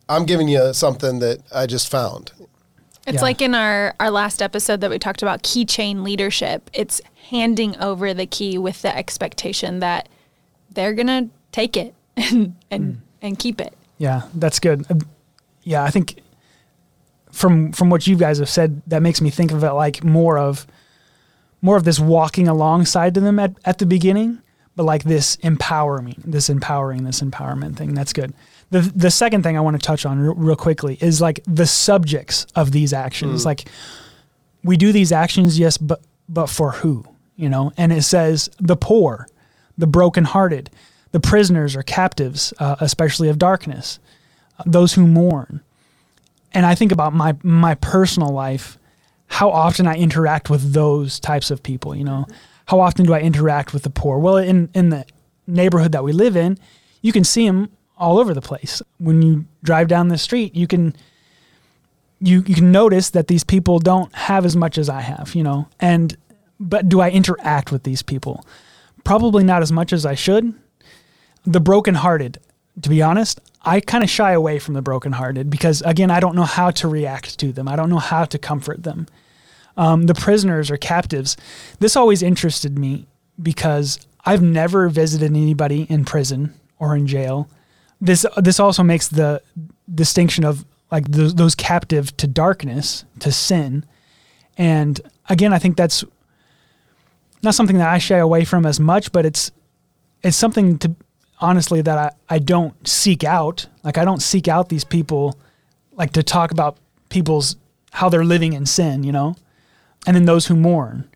I'm 0.08 0.24
giving 0.26 0.46
you 0.46 0.72
something 0.72 1.18
that 1.18 1.40
I 1.52 1.66
just 1.66 1.90
found. 1.90 2.30
It's 3.04 3.16
Yeah. 3.16 3.22
like 3.22 3.42
in 3.42 3.52
our, 3.54 3.94
our 3.98 4.10
last 4.12 4.40
episode 4.40 4.80
that 4.80 4.90
we 4.90 4.98
talked 5.00 5.22
about 5.22 5.42
keychain 5.42 6.04
leadership. 6.04 6.70
It's 6.72 7.00
handing 7.30 7.76
over 7.78 8.14
the 8.14 8.26
key 8.26 8.56
with 8.58 8.82
the 8.82 8.96
expectation 8.96 9.80
that 9.80 10.08
they're 10.70 10.94
gonna 10.94 11.28
take 11.50 11.76
it 11.76 11.94
and 12.16 12.54
and, 12.70 13.00
and 13.20 13.38
keep 13.38 13.60
it. 13.60 13.76
Yeah, 13.98 14.22
that's 14.34 14.60
good. 14.60 14.86
Uh, 14.88 14.94
Yeah, 15.64 15.82
I 15.82 15.90
think 15.90 16.20
from 17.32 17.72
from 17.72 17.90
what 17.90 18.06
you 18.06 18.16
guys 18.16 18.38
have 18.38 18.48
said, 18.48 18.82
that 18.86 19.02
makes 19.02 19.20
me 19.20 19.30
think 19.30 19.50
of 19.52 19.64
it 19.64 19.72
like 19.72 20.04
more 20.04 20.38
of 20.38 20.66
more 21.62 21.76
of 21.76 21.84
this 21.84 21.98
walking 21.98 22.48
alongside 22.48 23.14
to 23.14 23.20
them 23.20 23.38
at, 23.38 23.54
at 23.64 23.78
the 23.78 23.86
beginning, 23.86 24.42
but 24.76 24.84
like 24.84 25.04
this 25.04 25.36
empowering, 25.36 26.22
this 26.24 26.50
empowering, 26.50 27.04
this 27.04 27.20
empowerment 27.20 27.76
thing. 27.76 27.94
That's 27.94 28.12
good. 28.12 28.34
The 28.70 28.80
the 28.80 29.10
second 29.10 29.42
thing 29.42 29.56
I 29.56 29.60
want 29.60 29.80
to 29.80 29.86
touch 29.86 30.04
on 30.04 30.18
real, 30.18 30.34
real 30.34 30.56
quickly 30.56 30.98
is 31.00 31.20
like 31.20 31.40
the 31.46 31.66
subjects 31.66 32.46
of 32.56 32.72
these 32.72 32.92
actions. 32.92 33.46
Like 33.46 33.68
we 34.64 34.76
do 34.76 34.92
these 34.92 35.12
actions, 35.12 35.58
yes, 35.58 35.78
but 35.78 36.02
but 36.28 36.48
for 36.48 36.72
who? 36.72 37.04
You 37.36 37.48
know, 37.48 37.72
and 37.76 37.92
it 37.92 38.02
says 38.02 38.50
the 38.58 38.76
poor, 38.76 39.28
the 39.76 39.86
brokenhearted, 39.86 40.70
the 41.12 41.20
prisoners 41.20 41.76
or 41.76 41.82
captives, 41.82 42.52
uh, 42.58 42.76
especially 42.80 43.28
of 43.28 43.38
darkness, 43.38 43.98
those 44.64 44.94
who 44.94 45.06
mourn. 45.06 45.60
And 46.54 46.66
I 46.66 46.74
think 46.74 46.92
about 46.92 47.12
my 47.12 47.36
my 47.42 47.74
personal 47.74 48.30
life, 48.30 48.78
how 49.32 49.48
often 49.48 49.86
I 49.86 49.94
interact 49.94 50.50
with 50.50 50.74
those 50.74 51.18
types 51.18 51.50
of 51.50 51.62
people. 51.62 51.96
You 51.96 52.04
know, 52.04 52.26
how 52.66 52.80
often 52.80 53.06
do 53.06 53.14
I 53.14 53.20
interact 53.20 53.72
with 53.72 53.82
the 53.82 53.90
poor? 53.90 54.18
Well, 54.18 54.36
in 54.36 54.68
in 54.74 54.90
the 54.90 55.06
neighborhood 55.46 55.92
that 55.92 56.04
we 56.04 56.12
live 56.12 56.36
in, 56.36 56.58
you 57.00 57.12
can 57.12 57.24
see 57.24 57.46
them 57.46 57.70
all 57.96 58.18
over 58.18 58.34
the 58.34 58.42
place. 58.42 58.82
When 58.98 59.22
you 59.22 59.46
drive 59.62 59.88
down 59.88 60.08
the 60.08 60.18
street, 60.18 60.54
you 60.54 60.66
can 60.66 60.94
you 62.20 62.44
you 62.46 62.54
can 62.54 62.70
notice 62.70 63.08
that 63.10 63.28
these 63.28 63.42
people 63.42 63.78
don't 63.78 64.14
have 64.14 64.44
as 64.44 64.54
much 64.54 64.76
as 64.76 64.90
I 64.90 65.00
have, 65.00 65.34
you 65.34 65.42
know. 65.42 65.66
And 65.80 66.14
but 66.60 66.90
do 66.90 67.00
I 67.00 67.08
interact 67.08 67.72
with 67.72 67.84
these 67.84 68.02
people? 68.02 68.44
Probably 69.02 69.44
not 69.44 69.62
as 69.62 69.72
much 69.72 69.94
as 69.94 70.04
I 70.04 70.14
should. 70.14 70.52
The 71.46 71.60
brokenhearted, 71.60 72.36
to 72.82 72.88
be 72.90 73.00
honest, 73.00 73.40
I 73.62 73.80
kind 73.80 74.04
of 74.04 74.10
shy 74.10 74.32
away 74.32 74.58
from 74.58 74.74
the 74.74 74.82
brokenhearted 74.82 75.48
because 75.48 75.80
again, 75.82 76.10
I 76.10 76.20
don't 76.20 76.36
know 76.36 76.44
how 76.44 76.70
to 76.70 76.86
react 76.86 77.38
to 77.38 77.50
them. 77.50 77.66
I 77.66 77.76
don't 77.76 77.88
know 77.88 77.98
how 77.98 78.26
to 78.26 78.38
comfort 78.38 78.82
them. 78.82 79.06
Um, 79.76 80.06
the 80.06 80.14
prisoners 80.14 80.70
or 80.70 80.76
captives, 80.76 81.36
this 81.78 81.96
always 81.96 82.22
interested 82.22 82.78
me 82.78 83.06
because 83.42 83.98
I've 84.24 84.42
never 84.42 84.88
visited 84.88 85.30
anybody 85.30 85.86
in 85.88 86.04
prison 86.04 86.52
or 86.78 86.94
in 86.94 87.06
jail. 87.06 87.48
This 88.00 88.26
this 88.36 88.60
also 88.60 88.82
makes 88.82 89.08
the 89.08 89.40
distinction 89.94 90.44
of 90.44 90.64
like 90.90 91.08
those, 91.08 91.34
those 91.34 91.54
captive 91.54 92.14
to 92.18 92.26
darkness, 92.26 93.04
to 93.20 93.32
sin, 93.32 93.84
And 94.56 95.00
again, 95.28 95.52
I 95.52 95.58
think 95.58 95.76
that's 95.76 96.04
not 97.42 97.54
something 97.54 97.78
that 97.78 97.88
I 97.88 97.98
shy 97.98 98.18
away 98.18 98.44
from 98.44 98.66
as 98.66 98.78
much, 98.78 99.12
but 99.12 99.26
it's 99.26 99.50
it's 100.22 100.36
something 100.36 100.78
to 100.78 100.94
honestly 101.40 101.82
that 101.82 101.98
I, 101.98 102.34
I 102.36 102.38
don't 102.38 102.86
seek 102.86 103.24
out. 103.24 103.66
Like 103.82 103.98
I 103.98 104.04
don't 104.04 104.22
seek 104.22 104.48
out 104.48 104.68
these 104.68 104.84
people 104.84 105.38
like 105.92 106.12
to 106.12 106.22
talk 106.22 106.52
about 106.52 106.76
people's 107.08 107.56
how 107.92 108.08
they're 108.08 108.24
living 108.24 108.52
in 108.52 108.64
sin, 108.66 109.02
you 109.04 109.12
know? 109.12 109.34
And 110.06 110.16
then 110.16 110.24
those 110.24 110.46
who 110.46 110.56
mourn. 110.56 111.08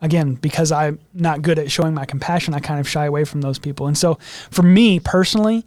Again, 0.00 0.34
because 0.34 0.70
I'm 0.70 0.98
not 1.14 1.40
good 1.40 1.58
at 1.58 1.70
showing 1.70 1.94
my 1.94 2.04
compassion, 2.04 2.52
I 2.52 2.60
kind 2.60 2.78
of 2.78 2.88
shy 2.88 3.06
away 3.06 3.24
from 3.24 3.40
those 3.40 3.58
people. 3.58 3.86
And 3.86 3.96
so 3.96 4.18
for 4.50 4.62
me 4.62 5.00
personally, 5.00 5.64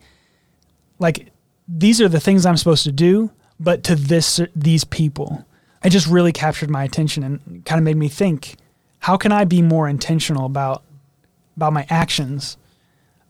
like 0.99 1.31
these 1.67 1.99
are 2.01 2.07
the 2.07 2.19
things 2.19 2.45
I'm 2.45 2.57
supposed 2.57 2.83
to 2.83 2.91
do, 2.91 3.31
but 3.59 3.83
to 3.85 3.95
this 3.95 4.39
these 4.55 4.83
people. 4.83 5.43
It 5.83 5.89
just 5.89 6.07
really 6.07 6.31
captured 6.31 6.69
my 6.69 6.83
attention 6.83 7.23
and 7.23 7.65
kind 7.65 7.79
of 7.79 7.83
made 7.83 7.97
me 7.97 8.09
think, 8.09 8.57
how 8.99 9.17
can 9.17 9.31
I 9.31 9.45
be 9.45 9.61
more 9.61 9.87
intentional 9.87 10.45
about 10.45 10.83
about 11.55 11.73
my 11.73 11.87
actions, 11.89 12.57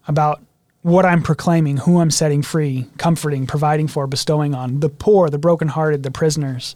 about 0.08 0.42
what 0.82 1.06
I'm 1.06 1.24
proclaiming, 1.24 1.77
who 1.77 2.00
I'm 2.00 2.12
setting 2.12 2.42
free, 2.42 2.89
comforting, 2.98 3.48
providing 3.48 3.88
for, 3.88 4.08
bestowing 4.08 4.54
on 4.54 4.82
the 4.82 4.89
poor, 4.89 5.30
the 5.30 5.38
brokenhearted, 5.38 6.04
the 6.04 6.12
prisoners, 6.12 6.75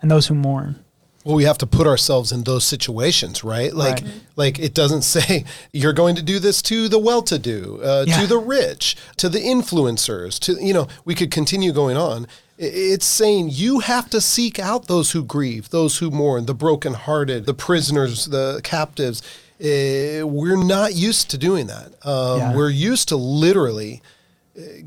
and 0.00 0.10
those 0.10 0.28
who 0.28 0.34
mourn. 0.34 0.82
Well, 1.26 1.34
we 1.34 1.42
have 1.44 1.58
to 1.58 1.66
put 1.66 1.88
ourselves 1.88 2.30
in 2.30 2.44
those 2.44 2.64
situations, 2.64 3.42
right? 3.42 3.74
Like, 3.74 4.00
Right. 4.02 4.12
like 4.36 4.58
it 4.60 4.74
doesn't 4.74 5.02
say 5.16 5.44
you're 5.72 5.92
going 5.92 6.14
to 6.14 6.22
do 6.22 6.38
this 6.38 6.62
to 6.62 6.88
the 6.88 7.00
well-to-do, 7.00 7.80
uh, 7.82 8.04
Yeah. 8.06 8.20
to 8.20 8.26
the 8.28 8.38
rich, 8.38 8.96
to 9.16 9.28
the 9.28 9.40
influencers, 9.40 10.38
to 10.40 10.52
you 10.64 10.72
know. 10.72 10.86
We 11.04 11.16
could 11.16 11.32
continue 11.32 11.72
going 11.72 11.96
on. 11.96 12.28
It's 12.58 13.04
saying 13.04 13.50
you 13.52 13.80
have 13.80 14.08
to 14.10 14.20
seek 14.20 14.58
out 14.60 14.86
those 14.86 15.10
who 15.10 15.24
grieve, 15.24 15.70
those 15.70 15.98
who 15.98 16.10
mourn, 16.12 16.46
the 16.46 16.54
brokenhearted, 16.54 17.44
the 17.44 17.54
prisoners, 17.54 18.26
the 18.26 18.60
captives. 18.62 19.20
Uh, 19.60 20.24
we're 20.26 20.62
not 20.62 20.94
used 20.94 21.28
to 21.30 21.38
doing 21.38 21.66
that. 21.66 21.88
Um, 22.06 22.38
Yeah. 22.38 22.54
We're 22.56 22.70
used 22.70 23.08
to 23.08 23.16
literally 23.16 24.00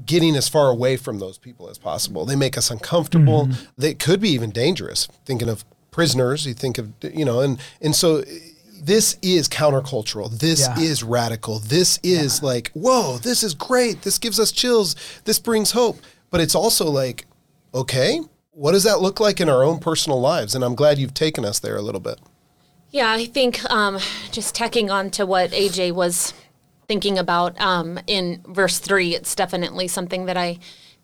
getting 0.06 0.36
as 0.36 0.48
far 0.48 0.70
away 0.70 0.96
from 0.98 1.20
those 1.20 1.38
people 1.38 1.70
as 1.70 1.78
possible. 1.78 2.26
They 2.26 2.36
make 2.36 2.58
us 2.58 2.72
uncomfortable. 2.72 3.48
Mm-hmm. 3.48 3.64
They 3.78 3.94
could 3.94 4.20
be 4.22 4.30
even 4.30 4.50
dangerous. 4.52 5.08
Thinking 5.26 5.50
of 5.50 5.64
prisoners, 5.92 6.46
you 6.46 6.54
think 6.54 6.78
of 6.78 6.92
you 7.02 7.26
know, 7.26 7.42
and 7.42 7.60
and 7.82 7.96
so 7.96 8.24
this 8.82 9.18
is 9.22 9.50
countercultural. 9.50 10.32
This 10.32 10.62
Yeah. 10.62 10.80
is 10.80 11.04
radical. 11.04 11.60
This 11.60 12.00
is 12.02 12.42
like, 12.42 12.72
whoa, 12.72 13.18
this 13.18 13.44
is 13.44 13.54
great. 13.54 14.04
This 14.04 14.18
gives 14.18 14.40
us 14.40 14.52
chills. 14.54 14.96
This 15.26 15.38
brings 15.38 15.72
hope. 15.72 15.98
But 16.30 16.40
it's 16.40 16.56
also 16.56 16.90
like, 16.90 17.26
okay, 17.74 18.22
what 18.52 18.72
does 18.72 18.84
that 18.84 19.02
look 19.02 19.20
like 19.20 19.42
in 19.42 19.50
our 19.50 19.64
own 19.64 19.80
personal 19.80 20.22
lives? 20.22 20.56
And 20.56 20.64
I'm 20.64 20.76
glad 20.76 20.98
you've 20.98 21.14
taken 21.14 21.44
us 21.44 21.60
there 21.60 21.76
a 21.76 21.82
little 21.82 22.00
bit. 22.00 22.20
Yeah, 22.92 23.12
I 23.12 23.26
think 23.26 23.70
um, 23.70 24.00
just 24.32 24.56
tacking 24.56 24.90
on 24.90 25.10
to 25.12 25.26
what 25.26 25.52
AJ 25.52 25.92
was 25.92 26.34
thinking 26.88 27.20
about 27.20 27.60
um, 27.60 28.00
in 28.08 28.42
verse 28.48 28.80
three, 28.80 29.14
it's 29.14 29.36
definitely 29.36 29.88
something 29.88 30.26
that 30.26 30.38
I 30.38 30.58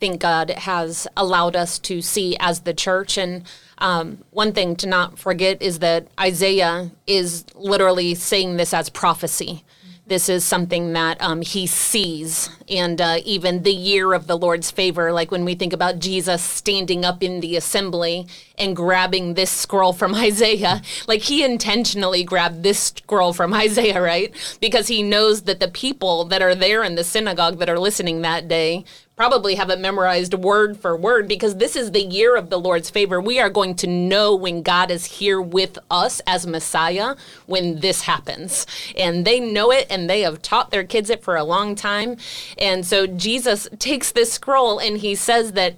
think 0.06 0.22
God 0.22 0.52
has 0.52 1.08
allowed 1.18 1.56
us 1.56 1.80
to 1.80 2.00
see 2.00 2.38
as 2.40 2.60
the 2.60 2.76
church. 2.76 3.18
And 3.18 3.44
um, 3.80 4.20
one 4.30 4.54
thing 4.54 4.76
to 4.78 4.88
not 4.88 5.18
forget 5.18 5.60
is 5.64 5.80
that 5.80 6.08
Isaiah 6.20 6.92
is 7.08 7.44
literally 7.56 8.14
saying 8.14 8.58
this 8.58 8.72
as 8.72 8.90
prophecy. 8.90 9.64
This 10.08 10.30
is 10.30 10.46
something 10.46 10.94
that 10.94 11.20
um, 11.20 11.42
he 11.42 11.66
sees, 11.66 12.52
and 12.70 13.02
uh, 13.02 13.18
even 13.26 13.64
the 13.64 13.74
year 13.74 14.14
of 14.14 14.28
the 14.28 14.38
Lord's 14.38 14.70
favor, 14.70 15.12
like 15.12 15.32
when 15.32 15.46
we 15.46 15.56
think 15.56 15.74
about 15.74 15.98
Jesus 15.98 16.44
standing 16.44 17.04
up 17.04 17.24
in 17.24 17.40
the 17.40 17.56
assembly 17.56 18.28
and 18.56 18.76
grabbing 18.76 19.34
this 19.34 19.50
scroll 19.50 19.94
from 19.94 20.14
Isaiah, 20.30 20.84
like 21.08 21.24
he 21.24 21.44
intentionally 21.44 22.24
grabbed 22.24 22.62
this 22.62 22.80
scroll 22.80 23.34
from 23.34 23.52
Isaiah, 23.56 24.00
right? 24.00 24.32
Because 24.62 24.88
he 24.88 25.02
knows 25.02 25.42
that 25.44 25.60
the 25.60 25.70
people 25.70 26.26
that 26.26 26.44
are 26.44 26.54
there 26.54 26.84
in 26.84 26.94
the 26.94 27.04
synagogue 27.04 27.58
that 27.58 27.70
are 27.70 27.80
listening 27.80 28.22
that 28.22 28.48
day 28.48 28.86
probably 29.16 29.56
have 29.56 29.70
it 29.70 29.80
memorized 29.80 30.34
word 30.34 30.78
for 30.78 30.96
word 30.96 31.28
because 31.28 31.56
this 31.56 31.76
is 31.76 31.92
the 31.92 32.04
year 32.04 32.36
of 32.36 32.50
the 32.50 32.60
Lord's 32.60 32.90
favor. 32.90 33.22
We 33.22 33.40
are 33.40 33.50
going 33.50 33.76
to 33.76 33.88
know 33.88 34.36
when 34.36 34.62
God 34.62 34.92
is 34.92 35.06
here 35.06 35.42
with 35.42 35.78
us 35.90 36.22
as 36.28 36.46
Messiah 36.46 37.16
when 37.46 37.80
this 37.80 38.02
happens. 38.02 38.66
And 38.98 39.26
they 39.26 39.40
know 39.40 39.72
it 39.72 39.88
and 39.90 40.10
they 40.10 40.22
have 40.22 40.42
taught 40.42 40.72
their 40.72 40.84
kids 40.84 41.10
it 41.10 41.24
for 41.24 41.36
a 41.36 41.44
long 41.44 41.76
time. 41.76 42.18
And 42.58 42.86
so 42.86 43.08
Jesus 43.08 43.70
takes 43.80 44.12
this 44.12 44.34
scroll 44.34 44.80
and 44.80 44.98
he 44.98 45.16
says 45.16 45.54
that 45.54 45.78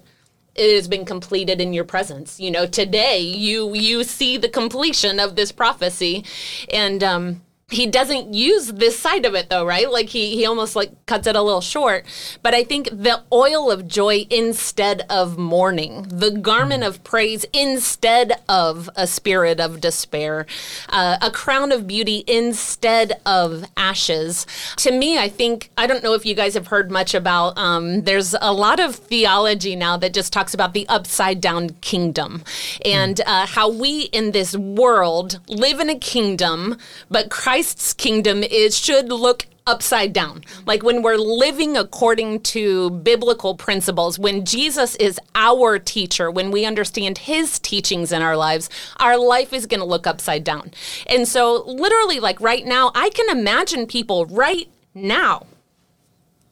it 0.56 0.74
has 0.74 0.88
been 0.88 1.04
completed 1.04 1.60
in 1.60 1.72
your 1.72 1.84
presence. 1.84 2.40
You 2.40 2.50
know, 2.50 2.66
today 2.66 3.20
you 3.20 3.72
you 3.74 4.02
see 4.02 4.36
the 4.36 4.48
completion 4.48 5.20
of 5.20 5.36
this 5.36 5.52
prophecy. 5.52 6.24
And 6.72 7.04
um 7.04 7.42
he 7.70 7.86
doesn't 7.86 8.32
use 8.32 8.68
this 8.68 8.98
side 8.98 9.26
of 9.26 9.34
it 9.34 9.50
though, 9.50 9.64
right? 9.64 9.90
Like 9.90 10.08
he 10.08 10.34
he 10.34 10.46
almost 10.46 10.74
like 10.74 10.90
cuts 11.04 11.26
it 11.26 11.36
a 11.36 11.42
little 11.42 11.60
short. 11.60 12.06
But 12.42 12.54
I 12.54 12.64
think 12.64 12.88
the 12.90 13.22
oil 13.30 13.70
of 13.70 13.86
joy 13.86 14.26
instead 14.30 15.04
of 15.10 15.36
mourning, 15.36 16.06
the 16.08 16.30
garment 16.30 16.82
of 16.82 17.04
praise 17.04 17.44
instead 17.52 18.40
of 18.48 18.88
a 18.96 19.06
spirit 19.06 19.60
of 19.60 19.82
despair, 19.82 20.46
uh, 20.88 21.18
a 21.20 21.30
crown 21.30 21.70
of 21.70 21.86
beauty 21.86 22.24
instead 22.26 23.20
of 23.26 23.66
ashes. 23.76 24.46
To 24.76 24.90
me, 24.90 25.18
I 25.18 25.28
think 25.28 25.70
I 25.76 25.86
don't 25.86 26.02
know 26.02 26.14
if 26.14 26.24
you 26.24 26.34
guys 26.34 26.54
have 26.54 26.68
heard 26.68 26.90
much 26.90 27.12
about. 27.14 27.58
Um, 27.58 28.02
there's 28.02 28.34
a 28.40 28.52
lot 28.52 28.80
of 28.80 28.96
theology 28.96 29.76
now 29.76 29.98
that 29.98 30.14
just 30.14 30.32
talks 30.32 30.54
about 30.54 30.72
the 30.72 30.88
upside 30.88 31.42
down 31.42 31.70
kingdom 31.80 32.44
and 32.82 33.20
uh, 33.26 33.44
how 33.44 33.68
we 33.68 34.02
in 34.04 34.30
this 34.30 34.56
world 34.56 35.38
live 35.48 35.80
in 35.80 35.90
a 35.90 35.98
kingdom, 35.98 36.78
but 37.10 37.28
Christ's 37.58 37.92
kingdom 37.92 38.44
is 38.44 38.78
should 38.78 39.08
look 39.08 39.46
upside 39.66 40.12
down. 40.12 40.44
Like 40.64 40.84
when 40.84 41.02
we're 41.02 41.16
living 41.16 41.76
according 41.76 42.42
to 42.54 42.90
biblical 42.90 43.56
principles, 43.56 44.16
when 44.16 44.44
Jesus 44.44 44.94
is 44.94 45.18
our 45.34 45.80
teacher, 45.80 46.30
when 46.30 46.52
we 46.52 46.64
understand 46.64 47.18
his 47.18 47.58
teachings 47.58 48.12
in 48.12 48.22
our 48.22 48.36
lives, 48.36 48.70
our 49.00 49.18
life 49.18 49.52
is 49.52 49.66
going 49.66 49.80
to 49.80 49.86
look 49.86 50.06
upside 50.06 50.44
down. 50.44 50.70
And 51.08 51.26
so, 51.26 51.64
literally, 51.66 52.20
like 52.20 52.40
right 52.40 52.64
now, 52.64 52.92
I 52.94 53.10
can 53.10 53.28
imagine 53.36 53.88
people 53.88 54.26
right 54.26 54.68
now, 54.94 55.48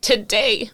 today, 0.00 0.70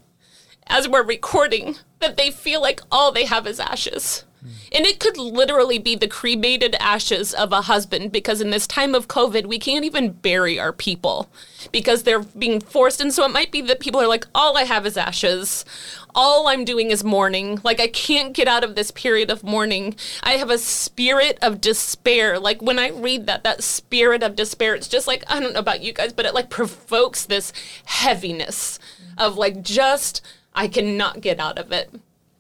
as 0.67 0.89
we're 0.89 1.05
recording, 1.05 1.77
that 1.99 2.17
they 2.17 2.31
feel 2.31 2.63
like 2.63 2.81
all 2.91 3.13
they 3.13 3.27
have 3.27 3.47
is 3.47 3.61
ashes. 3.61 4.25
And 4.73 4.87
it 4.87 4.99
could 4.99 5.17
literally 5.17 5.79
be 5.79 5.95
the 5.95 6.09
cremated 6.09 6.75
ashes 6.81 7.33
of 7.33 7.53
a 7.53 7.63
husband 7.63 8.11
because 8.11 8.41
in 8.41 8.51
this 8.51 8.67
time 8.67 8.95
of 8.95 9.07
COVID, 9.07 9.47
we 9.47 9.59
can't 9.59 9.85
even 9.85 10.13
bury 10.13 10.59
our 10.59 10.73
people 10.73 11.31
because 11.71 12.03
they're 12.03 12.23
being 12.23 12.61
forced. 12.61 13.01
And 13.01 13.13
so 13.13 13.25
it 13.25 13.33
might 13.33 13.53
be 13.53 13.61
that 13.63 13.79
people 13.79 14.01
are 14.01 14.09
like, 14.09 14.27
all 14.35 14.57
I 14.57 14.65
have 14.65 14.85
is 14.85 14.97
ashes. 14.97 15.65
All 16.15 16.49
I'm 16.49 16.65
doing 16.65 16.91
is 16.91 17.05
mourning. 17.05 17.61
Like, 17.63 17.81
I 17.81 17.87
can't 17.87 18.33
get 18.33 18.49
out 18.49 18.65
of 18.65 18.75
this 18.75 18.91
period 18.91 19.31
of 19.31 19.45
mourning. 19.45 19.95
I 20.23 20.33
have 20.33 20.51
a 20.51 20.59
spirit 20.59 21.39
of 21.41 21.61
despair. 21.61 22.39
Like, 22.39 22.61
when 22.61 22.79
I 22.79 22.89
read 22.89 23.27
that, 23.27 23.45
that 23.45 23.63
spirit 23.63 24.23
of 24.23 24.35
despair, 24.35 24.75
it's 24.75 24.89
just 24.89 25.07
like, 25.07 25.23
I 25.29 25.39
don't 25.39 25.53
know 25.53 25.61
about 25.61 25.83
you 25.83 25.93
guys, 25.93 26.13
but 26.13 26.27
it 26.27 26.35
like 26.35 26.51
provokes 26.51 27.25
this 27.25 27.53
heaviness 27.85 28.79
of 29.17 29.37
like, 29.37 29.63
just, 29.63 30.21
I 30.53 30.67
cannot 30.67 31.21
get 31.21 31.39
out 31.39 31.59
of 31.59 31.71
it. 31.71 31.91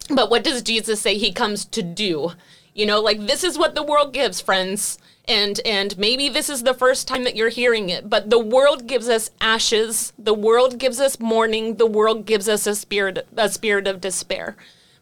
But 0.09 0.31
what 0.31 0.45
does 0.45 0.63
Jesus 0.63 1.01
say 1.01 1.17
he 1.17 1.33
comes 1.33 1.65
to 1.67 1.83
do? 1.83 2.33
You 2.75 2.87
know, 2.87 3.01
like 3.01 3.27
this 3.27 3.45
is 3.45 3.59
what 3.59 3.75
the 3.75 3.83
world 3.83 4.13
gives, 4.13 4.41
friends. 4.41 4.99
And 5.29 5.61
and 5.65 5.97
maybe 5.99 6.29
this 6.29 6.51
is 6.51 6.65
the 6.65 6.75
first 6.75 7.07
time 7.07 7.23
that 7.25 7.37
you're 7.37 7.49
hearing 7.49 7.91
it, 7.91 8.11
but 8.11 8.31
the 8.31 8.41
world 8.41 8.89
gives 8.89 9.09
us 9.09 9.31
ashes, 9.41 10.13
the 10.19 10.35
world 10.35 10.79
gives 10.79 10.99
us 10.99 11.21
mourning, 11.21 11.77
the 11.77 11.87
world 11.87 12.27
gives 12.27 12.49
us 12.49 12.67
a 12.67 12.75
spirit 12.75 13.27
a 13.37 13.49
spirit 13.49 13.87
of 13.87 14.01
despair. 14.01 14.57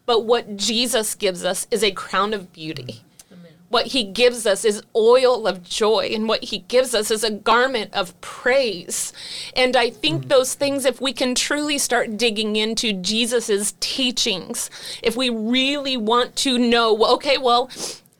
But 0.05 0.27
what 0.27 0.57
Jesus 0.57 1.15
gives 1.15 1.45
us 1.45 1.67
is 1.71 1.83
a 1.83 1.93
crown 1.93 2.35
of 2.35 2.53
beauty. 2.53 3.03
What 3.71 3.87
he 3.87 4.03
gives 4.03 4.47
us 4.47 4.65
is 4.65 4.83
oil 4.97 5.47
of 5.47 5.63
joy, 5.63 6.11
and 6.13 6.27
what 6.27 6.43
he 6.43 6.59
gives 6.59 6.93
us 6.93 7.09
is 7.09 7.23
a 7.23 7.31
garment 7.31 7.95
of 7.95 8.21
praise. 8.21 9.13
And 9.55 9.77
I 9.77 9.91
think 9.91 10.25
mm. 10.25 10.29
those 10.29 10.55
things, 10.55 10.85
if 10.85 11.01
we 11.01 11.13
can 11.13 11.37
truly 11.37 11.79
start 11.79 12.17
digging 12.17 12.57
into 12.57 12.93
Jesus's 12.93 13.75
teachings, 13.79 14.71
if 15.05 15.17
we 15.17 15.31
really 15.31 15.97
want 15.97 16.35
to 16.37 16.59
know, 16.59 16.97
okay, 17.15 17.39
well, 17.39 17.71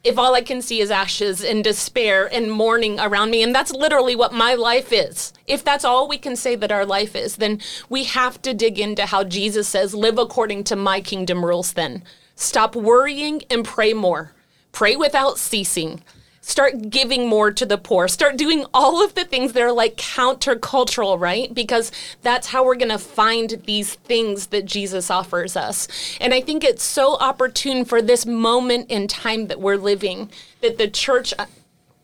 if 0.05 0.19
all 0.19 0.37
I 0.37 0.41
can 0.41 0.63
see 0.63 0.81
is 0.81 0.91
ashes 0.91 1.43
and 1.43 1.65
despair 1.65 2.33
and 2.33 2.53
mourning 2.53 3.01
around 3.01 3.33
me, 3.33 3.43
and 3.43 3.53
that's 3.53 3.73
literally 3.73 4.15
what 4.15 4.33
my 4.33 4.55
life 4.55 4.93
is, 4.93 5.33
if 5.49 5.65
that's 5.65 5.85
all 5.85 6.07
we 6.07 6.17
can 6.17 6.37
say 6.37 6.55
that 6.55 6.71
our 6.71 6.87
life 6.87 7.17
is, 7.17 7.37
then 7.37 7.61
we 7.89 8.05
have 8.05 8.41
to 8.43 8.55
dig 8.55 8.79
into 8.79 9.05
how 9.05 9.25
Jesus 9.25 9.67
says, 9.67 9.97
live 9.97 10.17
according 10.17 10.63
to 10.65 10.77
my 10.77 11.01
kingdom 11.01 11.45
rules 11.45 11.73
then. 11.73 12.05
Stop 12.37 12.77
worrying 12.77 13.43
and 13.51 13.65
pray 13.65 13.93
more. 13.93 14.33
Pray 14.73 14.97
without 14.97 15.39
ceasing. 15.39 16.03
Start 16.43 16.91
giving 16.91 17.29
more 17.29 17.53
to 17.53 17.65
the 17.65 17.79
poor. 17.79 18.09
Start 18.09 18.37
doing 18.37 18.65
all 18.75 19.05
of 19.05 19.15
the 19.15 19.25
things 19.25 19.53
that 19.53 19.63
are 19.63 19.73
like 19.73 19.97
countercultural, 19.97 21.21
right? 21.21 21.55
Because 21.55 21.93
that's 22.23 22.49
how 22.49 22.65
we're 22.65 22.75
going 22.75 22.89
to 22.89 22.99
find 22.99 23.63
these 23.67 23.95
things 23.95 24.49
that 24.49 24.65
Jesus 24.65 25.11
offers 25.11 25.57
us. 25.57 25.87
And 26.21 26.35
I 26.35 26.41
think 26.41 26.65
it's 26.65 26.83
so 26.83 27.17
opportune 27.19 27.85
for 27.85 28.03
this 28.03 28.27
moment 28.27 28.91
in 28.91 29.07
time 29.07 29.47
that 29.47 29.61
we're 29.61 29.77
living 29.77 30.31
that 30.61 30.79
the 30.79 30.89
church 30.89 31.33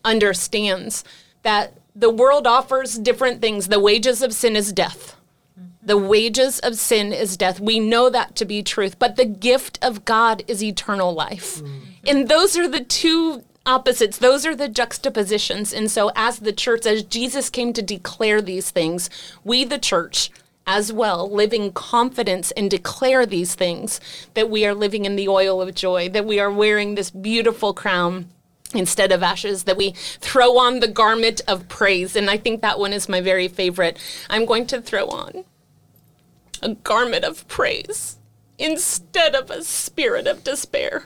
understands 0.05 1.03
that 1.41 1.73
the 1.95 2.09
world 2.09 2.47
offers 2.47 2.97
different 2.97 3.41
things. 3.41 3.67
The 3.67 3.79
wages 3.79 4.21
of 4.21 4.33
sin 4.33 4.55
is 4.55 4.71
death. 4.71 5.16
The 5.87 5.97
wages 5.97 6.59
of 6.59 6.75
sin 6.75 7.13
is 7.13 7.37
death. 7.37 7.61
We 7.61 7.79
know 7.79 8.09
that 8.09 8.35
to 8.35 8.43
be 8.43 8.61
truth, 8.61 8.99
but 8.99 9.15
the 9.15 9.23
gift 9.23 9.79
of 9.81 10.03
God 10.03 10.43
is 10.45 10.61
eternal 10.61 11.13
life. 11.13 11.61
Mm. 11.61 11.79
And 12.05 12.27
those 12.27 12.57
are 12.57 12.67
the 12.67 12.83
two 12.83 13.45
opposites. 13.65 14.17
Those 14.17 14.45
are 14.45 14.53
the 14.53 14.67
juxtapositions. 14.67 15.71
And 15.71 15.89
so, 15.89 16.11
as 16.13 16.39
the 16.39 16.51
church, 16.51 16.85
as 16.85 17.03
Jesus 17.03 17.49
came 17.49 17.71
to 17.71 17.81
declare 17.81 18.41
these 18.41 18.69
things, 18.69 19.09
we, 19.45 19.63
the 19.63 19.79
church, 19.79 20.29
as 20.65 20.91
well, 20.91 21.31
live 21.31 21.53
in 21.53 21.71
confidence 21.71 22.51
and 22.51 22.69
declare 22.69 23.25
these 23.25 23.55
things 23.55 24.01
that 24.33 24.49
we 24.49 24.65
are 24.65 24.73
living 24.73 25.05
in 25.05 25.15
the 25.15 25.29
oil 25.29 25.61
of 25.61 25.73
joy, 25.73 26.09
that 26.09 26.25
we 26.25 26.37
are 26.37 26.51
wearing 26.51 26.95
this 26.95 27.11
beautiful 27.11 27.73
crown 27.73 28.27
instead 28.73 29.13
of 29.13 29.23
ashes, 29.23 29.63
that 29.63 29.77
we 29.77 29.91
throw 30.19 30.57
on 30.57 30.81
the 30.81 30.87
garment 30.89 31.39
of 31.47 31.69
praise. 31.69 32.17
And 32.17 32.29
I 32.29 32.35
think 32.35 32.61
that 32.61 32.77
one 32.77 32.91
is 32.91 33.07
my 33.07 33.21
very 33.21 33.47
favorite. 33.47 33.97
I'm 34.29 34.45
going 34.45 34.67
to 34.67 34.81
throw 34.81 35.07
on 35.07 35.45
a 36.61 36.75
garment 36.75 37.23
of 37.23 37.47
praise 37.47 38.17
instead 38.57 39.35
of 39.35 39.49
a 39.49 39.63
spirit 39.63 40.27
of 40.27 40.43
despair. 40.43 41.05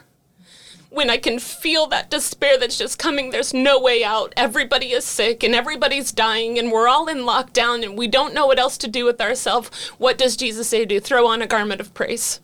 When 0.90 1.10
I 1.10 1.18
can 1.18 1.40
feel 1.40 1.88
that 1.88 2.10
despair 2.10 2.58
that's 2.58 2.78
just 2.78 3.00
coming, 3.00 3.30
there's 3.30 3.54
no 3.54 3.80
way 3.80 4.04
out. 4.04 4.34
Everybody 4.36 4.92
is 4.92 5.06
sick 5.06 5.42
and 5.42 5.56
everybody's 5.56 6.12
dying, 6.12 6.60
and 6.60 6.70
we're 6.70 6.90
all 6.90 7.08
in 7.08 7.20
lockdown 7.20 7.84
and 7.84 7.98
we 7.98 8.08
don't 8.08 8.34
know 8.34 8.46
what 8.46 8.60
else 8.60 8.78
to 8.80 8.90
do 8.90 9.06
with 9.06 9.22
ourselves. 9.22 9.70
What 9.98 10.18
does 10.18 10.36
Jesus 10.36 10.68
say 10.68 10.80
to 10.80 10.86
do? 10.86 11.00
Throw 11.00 11.28
on 11.28 11.42
a 11.42 11.48
garment 11.48 11.80
of 11.80 11.94
praise. 11.94 12.42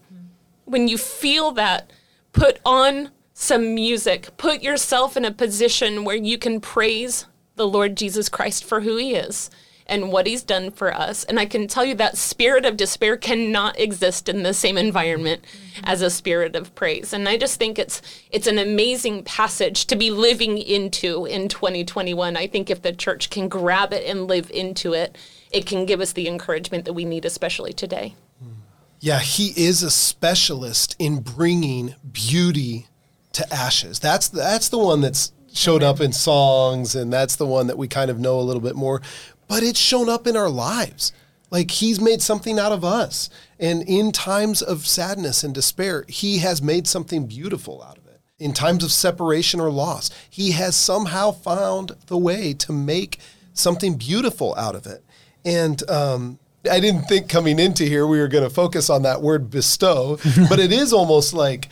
When 0.64 0.88
you 0.88 0.98
feel 0.98 1.52
that, 1.54 1.92
put 2.32 2.60
on 2.66 3.12
some 3.34 3.76
music. 3.76 4.30
Put 4.38 4.64
yourself 4.64 5.18
in 5.18 5.26
a 5.26 5.32
position 5.32 6.06
where 6.06 6.16
you 6.16 6.38
can 6.38 6.62
praise 6.62 7.26
the 7.56 7.68
Lord 7.68 7.98
Jesus 7.98 8.30
Christ 8.30 8.64
for 8.64 8.82
who 8.82 8.98
he 8.98 9.14
is 9.14 9.50
and 9.88 10.12
what 10.12 10.28
he's 10.28 10.44
done 10.44 10.72
for 10.72 10.94
us. 10.94 11.24
And 11.24 11.40
I 11.40 11.46
can 11.46 11.68
tell 11.68 11.86
you 11.86 11.96
that 11.96 12.18
spirit 12.18 12.66
of 12.66 12.78
despair 12.78 13.18
cannot 13.18 13.80
exist 13.80 14.30
in 14.30 14.44
the 14.44 14.54
same 14.54 14.78
environment 14.78 15.42
mm-hmm. 15.42 15.86
as 15.86 16.02
a 16.02 16.10
spirit 16.10 16.56
of 16.56 16.76
praise. 16.76 17.14
And 17.14 17.28
I 17.28 17.38
just 17.38 17.58
think 17.58 17.80
it's 17.80 18.02
it's 18.30 18.48
an 18.48 18.60
amazing 18.60 19.24
passage 19.24 19.86
to 19.88 19.96
be 19.96 20.12
living 20.12 20.58
into 20.58 21.26
in 21.26 21.48
2021. 21.48 22.38
I 22.38 22.48
think 22.48 22.70
if 22.70 22.82
the 22.82 22.94
church 22.94 23.30
can 23.30 23.48
grab 23.48 23.94
it 23.94 24.06
and 24.06 24.28
live 24.28 24.52
into 24.52 24.94
it, 24.94 25.18
it 25.52 25.66
can 25.66 25.86
give 25.86 26.02
us 26.02 26.14
the 26.14 26.28
encouragement 26.28 26.86
that 26.86 26.94
we 26.94 27.06
need 27.06 27.26
especially 27.26 27.74
today. 27.74 28.16
Mm. 28.44 28.56
Yeah, 29.00 29.20
he 29.20 29.54
is 29.56 29.84
a 29.84 29.92
specialist 29.92 30.96
in 31.00 31.22
bringing 31.22 31.96
beauty 32.12 32.88
to 33.34 33.54
ashes. 33.54 34.00
That's 34.00 34.28
the, 34.30 34.40
that's 34.40 34.70
the 34.70 34.78
one 34.78 35.02
that's 35.02 35.32
showed 35.54 35.84
up 35.84 36.02
in 36.02 36.12
songs, 36.12 36.96
and 36.96 37.12
that's 37.12 37.36
the 37.36 37.46
one 37.46 37.68
that 37.68 37.78
we 37.78 37.88
kind 37.88 38.12
of 38.12 38.20
know 38.20 38.40
a 38.40 38.42
little 38.42 38.62
bit 38.62 38.76
more. 38.76 39.02
But 39.48 39.64
it's 39.64 39.80
shown 39.80 40.10
up 40.10 40.28
in 40.28 40.36
our 40.36 40.50
lives. 40.50 41.14
Like 41.50 41.72
he's 41.72 42.00
made 42.00 42.22
something 42.22 42.60
out 42.60 42.72
of 42.72 42.84
us. 42.84 43.30
And 43.60 43.84
in 43.84 44.12
times 44.12 44.62
of 44.62 44.86
sadness 44.86 45.44
and 45.44 45.54
despair, 45.54 46.06
he 46.08 46.40
has 46.40 46.62
made 46.62 46.88
something 46.88 47.26
beautiful 47.26 47.82
out 47.84 47.98
of 47.98 48.06
it. 48.08 48.20
In 48.40 48.54
times 48.54 48.84
of 48.84 48.92
separation 48.92 49.60
or 49.60 49.72
loss, 49.72 50.12
he 50.30 50.52
has 50.52 50.76
somehow 50.76 51.32
found 51.32 51.94
the 52.08 52.18
way 52.18 52.54
to 52.54 52.72
make 52.72 53.20
something 53.54 53.96
beautiful 53.96 54.54
out 54.56 54.76
of 54.76 54.86
it. 54.86 55.04
And 55.44 55.90
um, 55.90 56.38
I 56.70 56.80
didn't 56.80 57.04
think 57.04 57.30
coming 57.30 57.58
into 57.58 57.86
here 57.86 58.06
we 58.06 58.20
were 58.20 58.28
going 58.28 58.44
to 58.44 58.50
focus 58.50 58.90
on 58.90 59.04
that 59.04 59.22
word 59.22 59.50
bestow, 59.50 60.20
but 60.50 60.60
it 60.60 60.72
is 60.72 60.94
almost 60.94 61.34
like, 61.34 61.70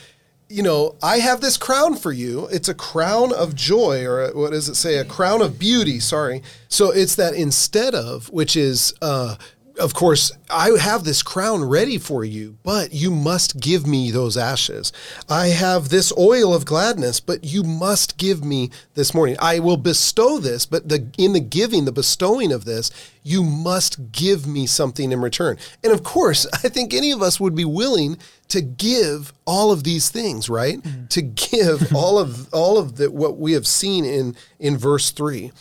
you 0.49 0.61
know, 0.61 0.95
I 1.01 1.17
have 1.19 1.41
this 1.41 1.57
crown 1.57 1.95
for 1.95 2.11
you. 2.11 2.47
It's 2.47 2.69
a 2.69 2.73
crown 2.75 3.33
of 3.33 3.55
joy, 3.55 4.05
or 4.05 4.31
what 4.33 4.51
does 4.51 4.69
it 4.69 4.75
say? 4.75 4.97
A 4.97 5.05
crown 5.05 5.41
of 5.41 5.57
beauty. 5.57 5.99
Sorry. 5.99 6.43
So 6.67 6.91
it's 6.91 7.15
that 7.15 7.33
instead 7.33 7.95
of, 7.95 8.29
which 8.29 8.55
is, 8.55 8.93
uh, 9.01 9.37
of 9.79 9.93
course, 9.93 10.31
I 10.49 10.69
have 10.79 11.03
this 11.03 11.21
crown 11.21 11.63
ready 11.63 11.97
for 11.97 12.23
you, 12.23 12.57
but 12.63 12.93
you 12.93 13.11
must 13.11 13.59
give 13.59 13.85
me 13.85 14.11
those 14.11 14.37
ashes. 14.37 14.93
I 15.27 15.47
have 15.47 15.89
this 15.89 16.13
oil 16.17 16.53
of 16.53 16.65
gladness, 16.65 17.19
but 17.19 17.43
you 17.43 17.63
must 17.63 18.17
give 18.17 18.45
me 18.45 18.69
this 18.93 19.13
mourning. 19.13 19.35
I 19.39 19.59
will 19.59 19.77
bestow 19.77 20.37
this, 20.37 20.65
but 20.65 20.87
the 20.87 21.07
in 21.17 21.33
the 21.33 21.39
giving, 21.39 21.85
the 21.85 21.91
bestowing 21.91 22.51
of 22.51 22.65
this, 22.65 22.91
you 23.23 23.43
must 23.43 24.11
give 24.11 24.47
me 24.47 24.67
something 24.67 25.11
in 25.11 25.19
return. 25.21 25.57
And 25.83 25.91
of 25.91 26.03
course, 26.03 26.47
I 26.53 26.69
think 26.69 26.93
any 26.93 27.11
of 27.11 27.21
us 27.21 27.39
would 27.39 27.55
be 27.55 27.65
willing 27.65 28.17
to 28.49 28.61
give 28.61 29.33
all 29.45 29.71
of 29.71 29.83
these 29.83 30.09
things, 30.09 30.49
right? 30.49 30.81
Mm-hmm. 30.81 31.07
To 31.07 31.21
give 31.21 31.95
all 31.95 32.19
of 32.19 32.53
all 32.53 32.77
of 32.77 32.97
the, 32.97 33.11
what 33.11 33.37
we 33.37 33.53
have 33.53 33.67
seen 33.67 34.05
in 34.05 34.35
in 34.59 34.77
verse 34.77 35.11
3. 35.11 35.51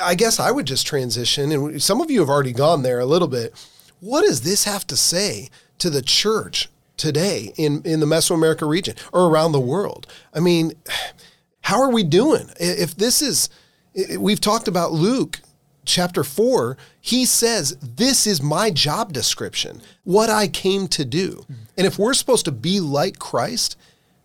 I 0.00 0.14
guess 0.14 0.38
I 0.38 0.52
would 0.52 0.66
just 0.66 0.86
transition, 0.86 1.50
and 1.50 1.82
some 1.82 2.00
of 2.00 2.08
you 2.08 2.20
have 2.20 2.28
already 2.28 2.52
gone 2.52 2.82
there 2.82 3.00
a 3.00 3.06
little 3.06 3.26
bit. 3.26 3.52
What 3.98 4.22
does 4.22 4.42
this 4.42 4.64
have 4.64 4.86
to 4.88 4.96
say 4.96 5.48
to 5.78 5.90
the 5.90 6.02
church 6.02 6.68
today 6.96 7.52
in, 7.56 7.82
in 7.84 7.98
the 7.98 8.06
Mesoamerica 8.06 8.68
region 8.68 8.94
or 9.12 9.28
around 9.28 9.52
the 9.52 9.60
world? 9.60 10.06
I 10.32 10.40
mean, 10.40 10.74
how 11.62 11.80
are 11.80 11.90
we 11.90 12.04
doing? 12.04 12.50
If 12.60 12.94
this 12.94 13.22
is, 13.22 13.48
we've 14.18 14.40
talked 14.40 14.68
about 14.68 14.92
Luke 14.92 15.40
chapter 15.84 16.24
4, 16.24 16.76
he 17.00 17.24
says, 17.24 17.76
This 17.80 18.26
is 18.26 18.42
my 18.42 18.70
job 18.70 19.12
description, 19.12 19.82
what 20.04 20.30
I 20.30 20.48
came 20.48 20.88
to 20.88 21.04
do. 21.04 21.44
And 21.76 21.86
if 21.86 21.98
we're 21.98 22.14
supposed 22.14 22.44
to 22.46 22.52
be 22.52 22.80
like 22.80 23.18
Christ, 23.18 23.76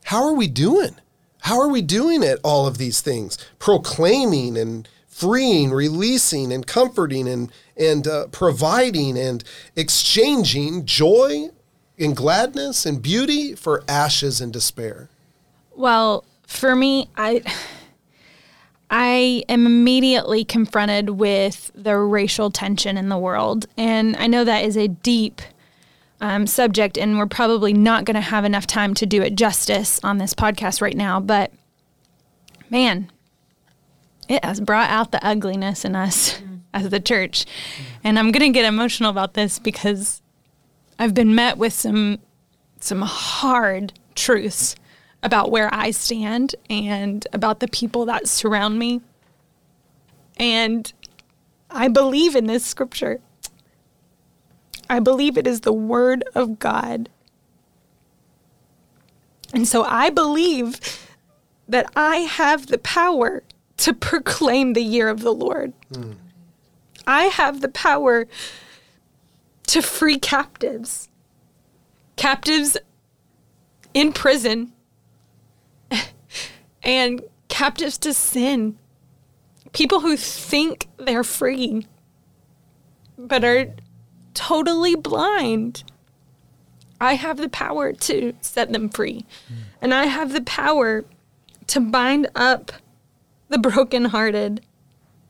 how 0.05 0.25
are 0.25 0.33
we 0.33 0.47
doing? 0.47 0.95
How 1.41 1.59
are 1.59 1.69
we 1.69 1.81
doing 1.81 2.23
at 2.23 2.39
all 2.43 2.67
of 2.67 2.77
these 2.77 3.01
things? 3.01 3.37
Proclaiming 3.59 4.57
and 4.57 4.87
freeing, 5.07 5.71
releasing, 5.71 6.51
and 6.51 6.65
comforting, 6.65 7.27
and 7.27 7.51
and 7.75 8.07
uh, 8.07 8.27
providing 8.27 9.17
and 9.17 9.43
exchanging 9.75 10.85
joy 10.85 11.49
and 11.97 12.15
gladness 12.15 12.85
and 12.85 13.01
beauty 13.01 13.55
for 13.55 13.83
ashes 13.87 14.41
and 14.41 14.51
despair. 14.53 15.09
Well, 15.75 16.25
for 16.47 16.75
me, 16.75 17.09
I 17.15 17.41
I 18.89 19.43
am 19.47 19.65
immediately 19.65 20.43
confronted 20.43 21.11
with 21.11 21.71
the 21.75 21.97
racial 21.97 22.49
tension 22.49 22.97
in 22.97 23.09
the 23.09 23.17
world, 23.17 23.67
and 23.77 24.15
I 24.17 24.27
know 24.27 24.43
that 24.43 24.65
is 24.65 24.75
a 24.77 24.87
deep 24.87 25.41
um, 26.21 26.47
subject, 26.47 26.97
and 26.97 27.17
we're 27.17 27.27
probably 27.27 27.71
not 27.71 28.05
going 28.05 28.15
to 28.15 28.21
have 28.21 28.45
enough 28.45 28.67
time 28.67 28.93
to 28.95 29.05
do 29.05 29.21
it 29.21 29.35
justice 29.35 29.99
on 30.03 30.17
this 30.17 30.33
podcast 30.33 30.81
right 30.81 30.97
now. 30.97 31.19
But 31.19 31.51
man, 32.69 33.11
it 34.27 34.43
has 34.43 34.59
brought 34.59 34.89
out 34.89 35.11
the 35.11 35.25
ugliness 35.25 35.85
in 35.85 35.95
us 35.95 36.41
as 36.73 36.89
the 36.89 36.99
church, 36.99 37.45
and 38.03 38.17
I'm 38.17 38.31
going 38.31 38.51
to 38.51 38.57
get 38.57 38.65
emotional 38.65 39.11
about 39.11 39.35
this 39.35 39.59
because 39.59 40.21
I've 40.97 41.13
been 41.13 41.35
met 41.35 41.57
with 41.57 41.73
some 41.73 42.19
some 42.81 43.01
hard 43.01 43.93
truths 44.15 44.75
about 45.21 45.51
where 45.51 45.73
I 45.73 45.91
stand 45.91 46.55
and 46.69 47.25
about 47.33 47.59
the 47.59 47.67
people 47.67 48.05
that 48.05 48.27
surround 48.27 48.79
me. 48.79 49.01
And 50.37 50.91
I 51.69 51.87
believe 51.87 52.35
in 52.35 52.47
this 52.47 52.65
scripture. 52.65 53.19
I 54.89 54.99
believe 54.99 55.37
it 55.37 55.45
is 55.45 55.61
the 55.61 55.73
word 55.73 56.23
of 56.33 56.57
God. 56.57 57.09
And 59.53 59.67
so 59.67 59.83
I 59.83 60.09
believe 60.09 60.79
that 61.67 61.91
I 61.95 62.17
have 62.17 62.67
the 62.67 62.77
power 62.77 63.43
to 63.77 63.93
proclaim 63.93 64.73
the 64.73 64.83
year 64.83 65.09
of 65.09 65.21
the 65.21 65.33
Lord. 65.33 65.73
Hmm. 65.93 66.13
I 67.05 67.23
have 67.25 67.61
the 67.61 67.69
power 67.69 68.27
to 69.67 69.81
free 69.81 70.17
captives, 70.17 71.09
captives 72.15 72.77
in 73.93 74.13
prison 74.13 74.73
and 76.83 77.21
captives 77.47 77.97
to 77.99 78.13
sin. 78.13 78.77
People 79.73 79.99
who 79.99 80.17
think 80.17 80.87
they're 80.97 81.23
free, 81.23 81.85
but 83.17 83.43
are 83.43 83.73
totally 84.33 84.95
blind. 84.95 85.83
I 87.01 87.13
have 87.13 87.37
the 87.37 87.49
power 87.49 87.93
to 87.93 88.33
set 88.41 88.71
them 88.71 88.89
free. 88.89 89.25
Hmm. 89.47 89.53
And 89.81 89.93
I 89.93 90.05
have 90.05 90.33
the 90.33 90.41
power 90.41 91.05
to 91.67 91.79
bind 91.79 92.27
up 92.35 92.71
the 93.49 93.57
brokenhearted 93.57 94.61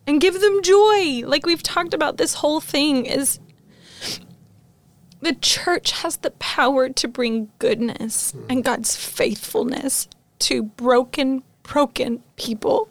and 0.07 0.21
give 0.21 0.41
them 0.41 0.61
joy. 0.63 1.23
Like 1.25 1.45
we've 1.45 1.63
talked 1.63 1.93
about 1.93 2.17
this 2.17 2.35
whole 2.35 2.59
thing 2.59 3.05
is 3.05 3.39
the 5.21 5.35
church 5.35 5.91
has 5.91 6.17
the 6.17 6.31
power 6.31 6.89
to 6.89 7.07
bring 7.07 7.51
goodness 7.59 8.33
and 8.49 8.63
God's 8.63 8.95
faithfulness 8.95 10.07
to 10.39 10.63
broken, 10.63 11.43
broken 11.63 12.23
people. 12.35 12.89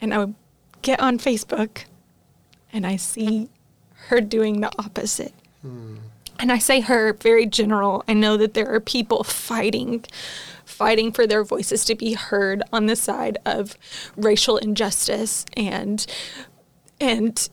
And 0.00 0.14
I 0.14 0.18
would 0.18 0.34
get 0.82 1.00
on 1.00 1.18
Facebook 1.18 1.84
and 2.72 2.86
I 2.86 2.96
see 2.96 3.48
her 4.08 4.20
doing 4.20 4.60
the 4.60 4.70
opposite. 4.78 5.34
Hmm. 5.62 5.96
and 6.38 6.52
I 6.52 6.58
say 6.58 6.80
her 6.80 7.14
very 7.14 7.46
general. 7.46 8.04
I 8.06 8.14
know 8.14 8.36
that 8.36 8.54
there 8.54 8.72
are 8.72 8.78
people 8.80 9.24
fighting 9.24 10.04
fighting 10.64 11.10
for 11.10 11.26
their 11.26 11.42
voices 11.42 11.84
to 11.86 11.94
be 11.96 12.12
heard 12.12 12.62
on 12.72 12.86
the 12.86 12.94
side 12.94 13.38
of 13.44 13.76
racial 14.16 14.58
injustice 14.58 15.44
and 15.56 16.06
and 17.00 17.48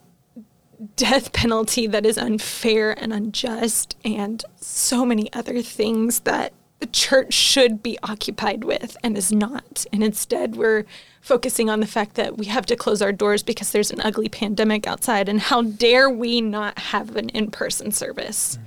death 0.96 1.32
penalty 1.34 1.88
that 1.88 2.06
is 2.06 2.18
unfair 2.18 2.92
and 3.02 3.14
unjust 3.14 3.96
and 4.04 4.44
so 4.58 5.06
many 5.06 5.32
other 5.34 5.62
things 5.62 6.20
that 6.22 6.54
the 6.80 6.88
church 6.88 7.34
should 7.34 7.82
be 7.82 7.98
occupied 8.04 8.64
with 8.64 8.98
and 9.04 9.18
is 9.18 9.32
not. 9.32 9.86
And 9.94 10.04
instead, 10.04 10.56
we're 10.56 10.86
focusing 11.22 11.70
on 11.70 11.80
the 11.80 11.88
fact 11.88 12.16
that 12.16 12.38
we 12.38 12.46
have 12.46 12.66
to 12.68 12.76
close 12.76 13.02
our 13.02 13.12
doors 13.12 13.44
because 13.44 13.72
there's 13.72 13.92
an 13.92 14.02
ugly 14.02 14.30
pandemic 14.30 14.86
outside. 14.86 15.30
And 15.30 15.40
how 15.40 15.62
dare 15.62 16.10
we 16.10 16.42
not 16.42 16.78
have 16.78 17.16
an 17.16 17.30
in 17.30 17.50
person 17.50 17.92
service? 17.92 18.58
Mm. 18.58 18.62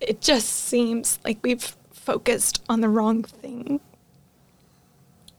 It 0.00 0.20
just 0.20 0.48
seems 0.48 1.18
like 1.24 1.38
we've 1.42 1.76
focused 1.92 2.62
on 2.68 2.80
the 2.80 2.88
wrong 2.88 3.22
thing. 3.22 3.80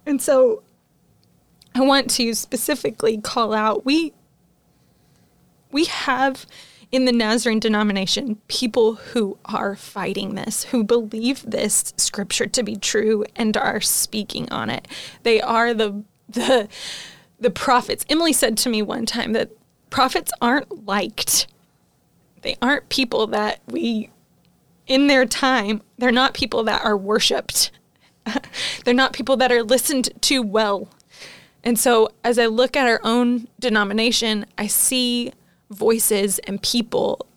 And 0.05 0.21
so 0.21 0.63
I 1.75 1.81
want 1.81 2.09
to 2.11 2.33
specifically 2.33 3.19
call 3.19 3.53
out 3.53 3.85
we 3.85 4.13
we 5.71 5.85
have 5.85 6.45
in 6.91 7.05
the 7.05 7.11
Nazarene 7.11 7.59
denomination 7.59 8.35
people 8.47 8.95
who 8.95 9.37
are 9.45 9.75
fighting 9.75 10.35
this, 10.35 10.65
who 10.65 10.83
believe 10.83 11.43
this 11.45 11.93
scripture 11.97 12.47
to 12.47 12.63
be 12.63 12.75
true 12.75 13.25
and 13.35 13.57
are 13.57 13.81
speaking 13.81 14.49
on 14.51 14.69
it. 14.69 14.87
They 15.23 15.41
are 15.41 15.73
the 15.73 16.03
the 16.29 16.67
the 17.39 17.49
prophets. 17.51 18.05
Emily 18.09 18.33
said 18.33 18.57
to 18.57 18.69
me 18.69 18.81
one 18.81 19.05
time 19.05 19.33
that 19.33 19.51
prophets 19.89 20.31
aren't 20.41 20.85
liked. 20.85 21.47
They 22.41 22.55
aren't 22.61 22.89
people 22.89 23.27
that 23.27 23.61
we 23.67 24.09
in 24.87 25.07
their 25.07 25.25
time, 25.25 25.81
they're 25.97 26.11
not 26.11 26.33
people 26.33 26.63
that 26.63 26.83
are 26.83 26.97
worshiped. 26.97 27.71
they're 28.85 28.93
not 28.93 29.13
people 29.13 29.37
that 29.37 29.51
are 29.51 29.63
listened 29.63 30.09
to 30.21 30.41
well. 30.41 30.89
And 31.63 31.77
so 31.77 32.09
as 32.23 32.39
I 32.39 32.45
look 32.45 32.77
at 32.77 32.87
our 32.87 33.01
own 33.03 33.47
denomination, 33.59 34.45
I 34.57 34.67
see 34.67 35.33
voices 35.69 36.39
and 36.39 36.61
people 36.61 37.27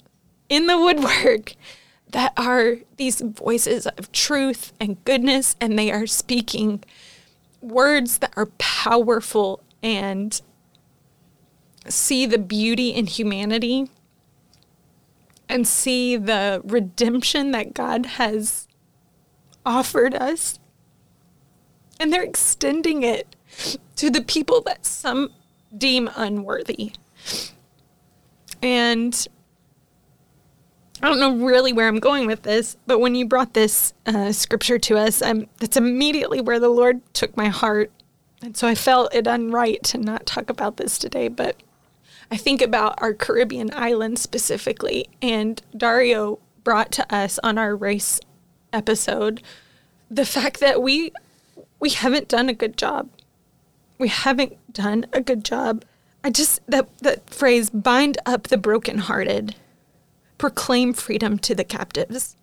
in 0.49 0.67
the 0.67 0.79
woodwork 0.79 1.55
that 2.11 2.33
are 2.37 2.77
these 2.97 3.21
voices 3.21 3.87
of 3.87 4.11
truth 4.13 4.73
and 4.81 5.03
goodness, 5.05 5.57
and 5.61 5.79
they 5.79 5.93
are 5.93 6.07
speaking 6.07 6.83
words 7.61 8.19
that 8.19 8.33
are 8.37 8.47
powerful 8.59 9.63
and 9.83 10.43
see 11.89 12.27
the 12.27 12.39
beauty 12.39 12.91
in 12.91 13.07
humanity 13.07 13.91
and 15.49 15.67
see 15.67 16.17
the 16.17 16.61
redemption 16.65 17.51
that 17.51 17.75
God 17.75 18.07
has 18.07 18.69
offered 19.65 20.15
us. 20.15 20.59
And 21.99 22.13
they're 22.13 22.23
extending 22.23 23.03
it 23.03 23.37
to 23.97 24.11
the 24.11 24.23
people 24.23 24.63
that 24.63 24.87
some 24.87 25.33
deem 25.77 26.09
unworthy. 26.17 26.93
And 28.63 29.27
I 31.03 31.09
don't 31.09 31.21
know 31.21 31.47
really 31.47 31.73
where 31.73 31.89
I'm 31.89 31.99
going 31.99 32.27
with 32.27 32.43
this, 32.43 32.77
but 32.87 32.99
when 32.99 33.15
you 33.15 33.27
brought 33.27 33.55
this 33.55 33.95
uh, 34.07 34.33
scripture 34.33 34.79
to 34.81 34.99
us, 34.99 35.23
I'm, 35.23 35.49
that's 35.59 35.77
immediately 35.77 36.41
where 36.41 36.61
the 36.61 36.69
Lord 36.69 37.01
took 37.15 37.37
my 37.37 37.49
heart. 37.49 37.91
And 38.43 38.57
so 38.57 38.69
I 38.69 38.75
felt 38.75 39.15
it 39.15 39.25
unright 39.25 39.81
to 39.85 39.99
not 39.99 40.27
talk 40.27 40.51
about 40.51 40.77
this 40.77 40.99
today, 40.99 41.29
but 41.29 41.57
I 42.31 42.37
think 42.37 42.61
about 42.61 43.01
our 43.01 43.15
Caribbean 43.15 43.71
islands 43.73 44.21
specifically. 44.21 45.09
And 45.23 45.63
Dario 45.77 46.39
brought 46.65 46.93
to 46.93 47.15
us 47.15 47.39
on 47.43 47.57
our 47.57 47.75
race 47.75 48.21
episode 48.73 49.43
the 50.11 50.27
fact 50.27 50.61
that 50.61 50.83
we 50.83 51.13
we 51.79 51.91
haven't 51.91 52.29
done 52.29 52.49
a 52.49 52.55
good 52.55 52.77
job. 52.77 53.09
We 53.99 54.09
haven't 54.09 54.73
done 54.73 55.07
a 55.13 55.21
good 55.21 55.45
job 55.45 55.85
I 56.23 56.31
just 56.31 56.61
that 56.67 56.89
that 56.99 57.29
phrase 57.31 57.71
bind 57.71 58.19
up 58.27 58.49
the 58.49 58.59
brokenhearted, 58.59 59.55
proclaim 60.39 60.93
freedom 60.93 61.39
to 61.39 61.55
the 61.55 61.65
captives. 61.65 62.37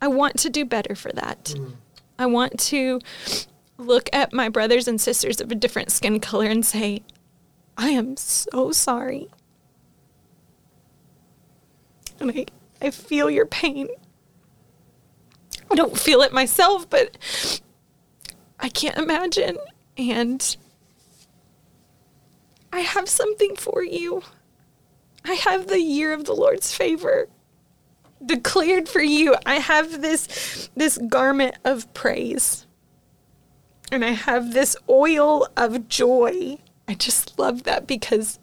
I 0.00 0.08
want 0.08 0.38
to 0.40 0.50
do 0.50 0.64
better 0.64 0.94
for 0.94 1.12
that. 1.12 1.44
Mm. 1.56 1.76
I 2.18 2.26
want 2.26 2.58
to 2.60 3.00
look 3.78 4.08
at 4.12 4.32
my 4.32 4.48
brothers 4.48 4.86
and 4.86 5.00
sisters 5.00 5.40
of 5.40 5.50
a 5.50 5.54
different 5.54 5.90
skin 5.90 6.20
color 6.20 6.46
and 6.46 6.64
say, 6.64 7.02
I 7.76 7.90
am 7.90 8.16
so 8.16 8.70
sorry. 8.70 9.28
And 12.20 12.30
I, 12.30 12.46
I 12.80 12.90
feel 12.90 13.30
your 13.30 13.46
pain. 13.46 13.88
I 15.70 15.74
don't 15.74 15.98
feel 15.98 16.22
it 16.22 16.32
myself, 16.32 16.88
but 16.88 17.60
I 18.60 18.68
can't 18.68 18.96
imagine. 18.96 19.58
And 19.96 20.56
I 22.74 22.80
have 22.80 23.08
something 23.08 23.54
for 23.54 23.84
you. 23.84 24.22
I 25.24 25.34
have 25.34 25.68
the 25.68 25.80
year 25.80 26.12
of 26.12 26.24
the 26.24 26.34
Lord's 26.34 26.74
favor 26.74 27.28
declared 28.26 28.88
for 28.88 29.00
you. 29.00 29.36
I 29.46 29.60
have 29.60 30.02
this 30.02 30.70
this 30.74 30.98
garment 30.98 31.54
of 31.64 31.92
praise. 31.94 32.66
And 33.92 34.04
I 34.04 34.10
have 34.10 34.54
this 34.54 34.76
oil 34.88 35.46
of 35.56 35.88
joy. 35.88 36.58
I 36.88 36.94
just 36.94 37.38
love 37.38 37.62
that 37.62 37.86
because 37.86 38.40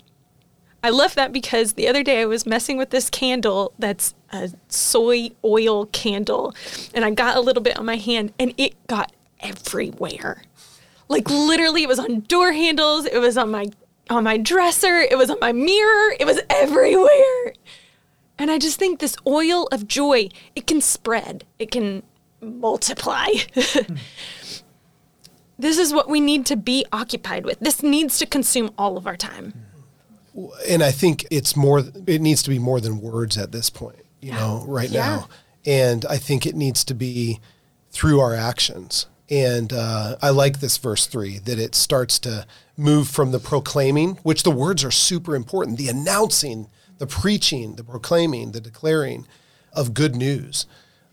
I 0.81 0.91
love 0.91 1.15
that 1.15 1.33
because 1.33 1.73
the 1.73 1.89
other 1.89 2.01
day 2.01 2.21
I 2.21 2.25
was 2.25 2.45
messing 2.45 2.77
with 2.77 2.91
this 2.91 3.09
candle 3.09 3.73
that's 3.77 4.15
a 4.31 4.51
soy 4.69 5.31
oil 5.43 5.87
candle 5.87 6.55
and 6.93 7.03
I 7.03 7.11
got 7.11 7.35
a 7.35 7.41
little 7.41 7.61
bit 7.61 7.77
on 7.77 7.85
my 7.85 7.97
hand 7.97 8.31
and 8.39 8.53
it 8.57 8.75
got 8.87 9.11
everywhere. 9.41 10.43
Like 11.09 11.29
literally 11.29 11.83
it 11.83 11.89
was 11.89 11.99
on 11.99 12.21
door 12.21 12.53
handles, 12.53 13.05
it 13.05 13.17
was 13.17 13.37
on 13.37 13.51
my 13.51 13.67
on 14.11 14.23
my 14.25 14.37
dresser, 14.37 14.99
it 14.99 15.17
was 15.17 15.29
on 15.29 15.37
my 15.39 15.53
mirror, 15.53 16.13
it 16.19 16.25
was 16.25 16.39
everywhere. 16.49 17.53
And 18.37 18.51
I 18.51 18.59
just 18.59 18.77
think 18.77 18.99
this 18.99 19.15
oil 19.25 19.67
of 19.71 19.87
joy, 19.87 20.29
it 20.55 20.67
can 20.67 20.81
spread, 20.81 21.45
it 21.59 21.71
can 21.71 22.03
multiply. 22.41 23.27
this 25.57 25.77
is 25.77 25.93
what 25.93 26.09
we 26.09 26.19
need 26.19 26.45
to 26.47 26.57
be 26.57 26.85
occupied 26.91 27.45
with. 27.45 27.59
This 27.59 27.81
needs 27.83 28.17
to 28.19 28.25
consume 28.25 28.71
all 28.77 28.97
of 28.97 29.07
our 29.07 29.15
time. 29.15 29.53
And 30.67 30.81
I 30.83 30.91
think 30.91 31.25
it's 31.29 31.55
more, 31.55 31.83
it 32.07 32.21
needs 32.21 32.41
to 32.43 32.49
be 32.49 32.59
more 32.59 32.79
than 32.79 32.99
words 32.99 33.37
at 33.37 33.51
this 33.51 33.69
point, 33.69 34.03
you 34.21 34.31
know, 34.31 34.63
right 34.67 34.89
yeah. 34.89 35.01
now. 35.01 35.29
And 35.65 36.05
I 36.05 36.17
think 36.17 36.45
it 36.45 36.55
needs 36.55 36.83
to 36.85 36.93
be 36.93 37.39
through 37.91 38.19
our 38.19 38.33
actions. 38.33 39.07
And 39.31 39.71
uh, 39.71 40.17
I 40.21 40.29
like 40.29 40.59
this 40.59 40.77
verse 40.77 41.07
three 41.07 41.39
that 41.39 41.57
it 41.57 41.73
starts 41.73 42.19
to 42.19 42.45
move 42.75 43.07
from 43.07 43.31
the 43.31 43.39
proclaiming, 43.39 44.15
which 44.23 44.43
the 44.43 44.51
words 44.51 44.83
are 44.83 44.91
super 44.91 45.35
important, 45.35 45.77
the 45.77 45.87
announcing, 45.87 46.67
the 46.97 47.07
preaching, 47.07 47.75
the 47.75 47.83
proclaiming, 47.83 48.51
the 48.51 48.59
declaring 48.59 49.25
of 49.71 49.93
good 49.93 50.15
news. 50.15 50.65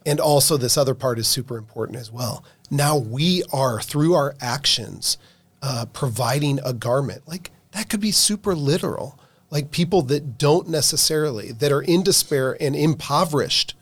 And 0.05 0.19
also, 0.19 0.57
this 0.57 0.77
other 0.77 0.95
part 0.95 1.21
is 1.21 1.29
super 1.29 1.57
important 1.57 1.97
as 1.97 2.11
well. 2.11 2.43
Now 2.73 2.97
we 2.99 3.45
are, 3.53 3.81
through 3.81 4.15
our 4.15 4.35
actions, 4.41 5.17
uh, 5.63 5.87
providing 5.93 6.59
a 6.65 6.73
garment. 6.73 7.23
Like 7.29 7.53
that 7.71 7.89
could 7.89 8.01
be 8.01 8.11
super 8.11 8.57
literal. 8.57 9.17
Like 9.49 9.71
people 9.71 10.03
that 10.03 10.39
don't 10.39 10.69
necessarily, 10.69 11.53
that 11.53 11.71
are 11.71 11.83
in 11.83 12.03
despair 12.03 12.57
and 12.61 12.75
impoverished, 12.75 13.75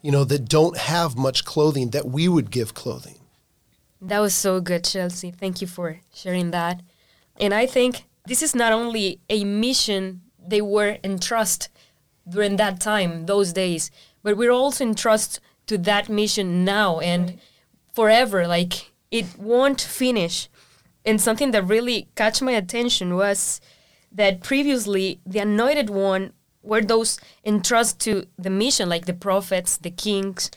you 0.00 0.10
know, 0.10 0.24
that 0.24 0.48
don't 0.48 0.78
have 0.78 1.18
much 1.18 1.44
clothing, 1.44 1.90
that 1.90 2.06
we 2.06 2.28
would 2.28 2.50
give 2.50 2.72
clothing 2.72 3.16
that 4.06 4.20
was 4.20 4.34
so 4.34 4.60
good, 4.60 4.84
Chelsea. 4.84 5.30
Thank 5.30 5.60
you 5.60 5.66
for 5.66 6.00
sharing 6.12 6.50
that. 6.50 6.82
And 7.38 7.52
I 7.52 7.66
think 7.66 8.04
this 8.26 8.42
is 8.42 8.54
not 8.54 8.72
only 8.72 9.20
a 9.28 9.44
mission 9.44 10.22
they 10.38 10.60
were 10.60 10.98
in 11.02 11.18
trust 11.18 11.68
during 12.28 12.56
that 12.56 12.80
time, 12.80 13.26
those 13.26 13.52
days, 13.52 13.90
but 14.22 14.36
we're 14.36 14.50
also 14.50 14.84
in 14.84 14.94
trust 14.94 15.40
to 15.66 15.78
that 15.78 16.08
mission 16.08 16.64
now 16.64 17.00
and 17.00 17.38
forever. 17.92 18.46
Like 18.46 18.92
it 19.10 19.26
won't 19.38 19.80
finish. 19.80 20.48
And 21.04 21.20
something 21.20 21.50
that 21.50 21.64
really 21.64 22.08
catch 22.14 22.40
my 22.40 22.52
attention 22.52 23.14
was 23.14 23.60
that 24.12 24.42
previously 24.42 25.20
the 25.26 25.40
anointed 25.40 25.90
one 25.90 26.32
were 26.62 26.80
those 26.80 27.20
entrusted 27.44 28.00
to 28.00 28.28
the 28.38 28.48
mission, 28.48 28.88
like 28.88 29.04
the 29.04 29.12
prophets, 29.12 29.76
the 29.76 29.90
kings. 29.90 30.50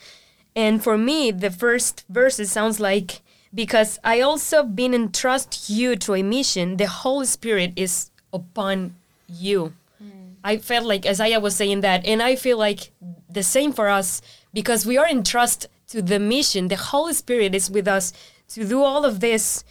And 0.56 0.82
for 0.82 0.98
me, 0.98 1.32
the 1.32 1.52
first 1.52 2.06
verses 2.10 2.52
sounds 2.52 2.80
like 2.80 3.22
because 3.54 4.00
I 4.04 4.22
also 4.22 4.64
been 4.64 4.94
entrust 4.94 5.70
you 5.70 5.96
to 5.98 6.16
a 6.16 6.24
mission. 6.24 6.78
The 6.78 6.88
Holy 6.88 7.26
Spirit 7.26 7.74
is 7.76 8.12
upon 8.34 8.96
you. 9.28 9.74
Mm. 10.04 10.36
I 10.44 10.58
felt 10.58 10.86
like 10.86 11.06
Isaiah 11.06 11.40
was 11.40 11.56
saying 11.56 11.82
that, 11.82 12.06
and 12.06 12.22
I 12.22 12.36
feel 12.36 12.58
like 12.58 12.92
the 13.30 13.44
same 13.44 13.72
for 13.72 13.88
us 13.88 14.22
because 14.54 14.86
we 14.86 14.98
are 14.98 15.08
entrust 15.08 15.68
to 15.88 16.02
the 16.02 16.20
mission. 16.20 16.68
The 16.68 16.76
Holy 16.76 17.14
Spirit 17.14 17.56
is 17.56 17.70
with 17.70 17.88
us 17.88 18.14
to 18.50 18.66
do 18.66 18.84
all 18.84 19.06
of 19.06 19.20
this, 19.20 19.64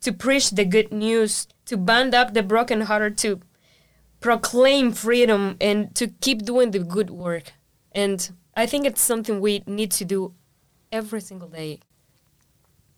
to 0.00 0.12
preach 0.12 0.50
the 0.50 0.64
good 0.64 0.92
news, 0.92 1.46
to 1.66 1.76
bind 1.76 2.14
up 2.14 2.34
the 2.34 2.42
brokenhearted, 2.42 3.16
to 3.18 3.40
proclaim 4.20 4.92
freedom, 4.92 5.56
and 5.60 5.94
to 5.94 6.08
keep 6.08 6.44
doing 6.44 6.70
the 6.70 6.78
good 6.78 7.10
work. 7.10 7.52
And 7.92 8.30
I 8.56 8.66
think 8.66 8.86
it's 8.86 9.00
something 9.00 9.40
we 9.40 9.62
need 9.66 9.90
to 9.92 10.04
do 10.04 10.34
every 10.90 11.20
single 11.20 11.48
day. 11.48 11.80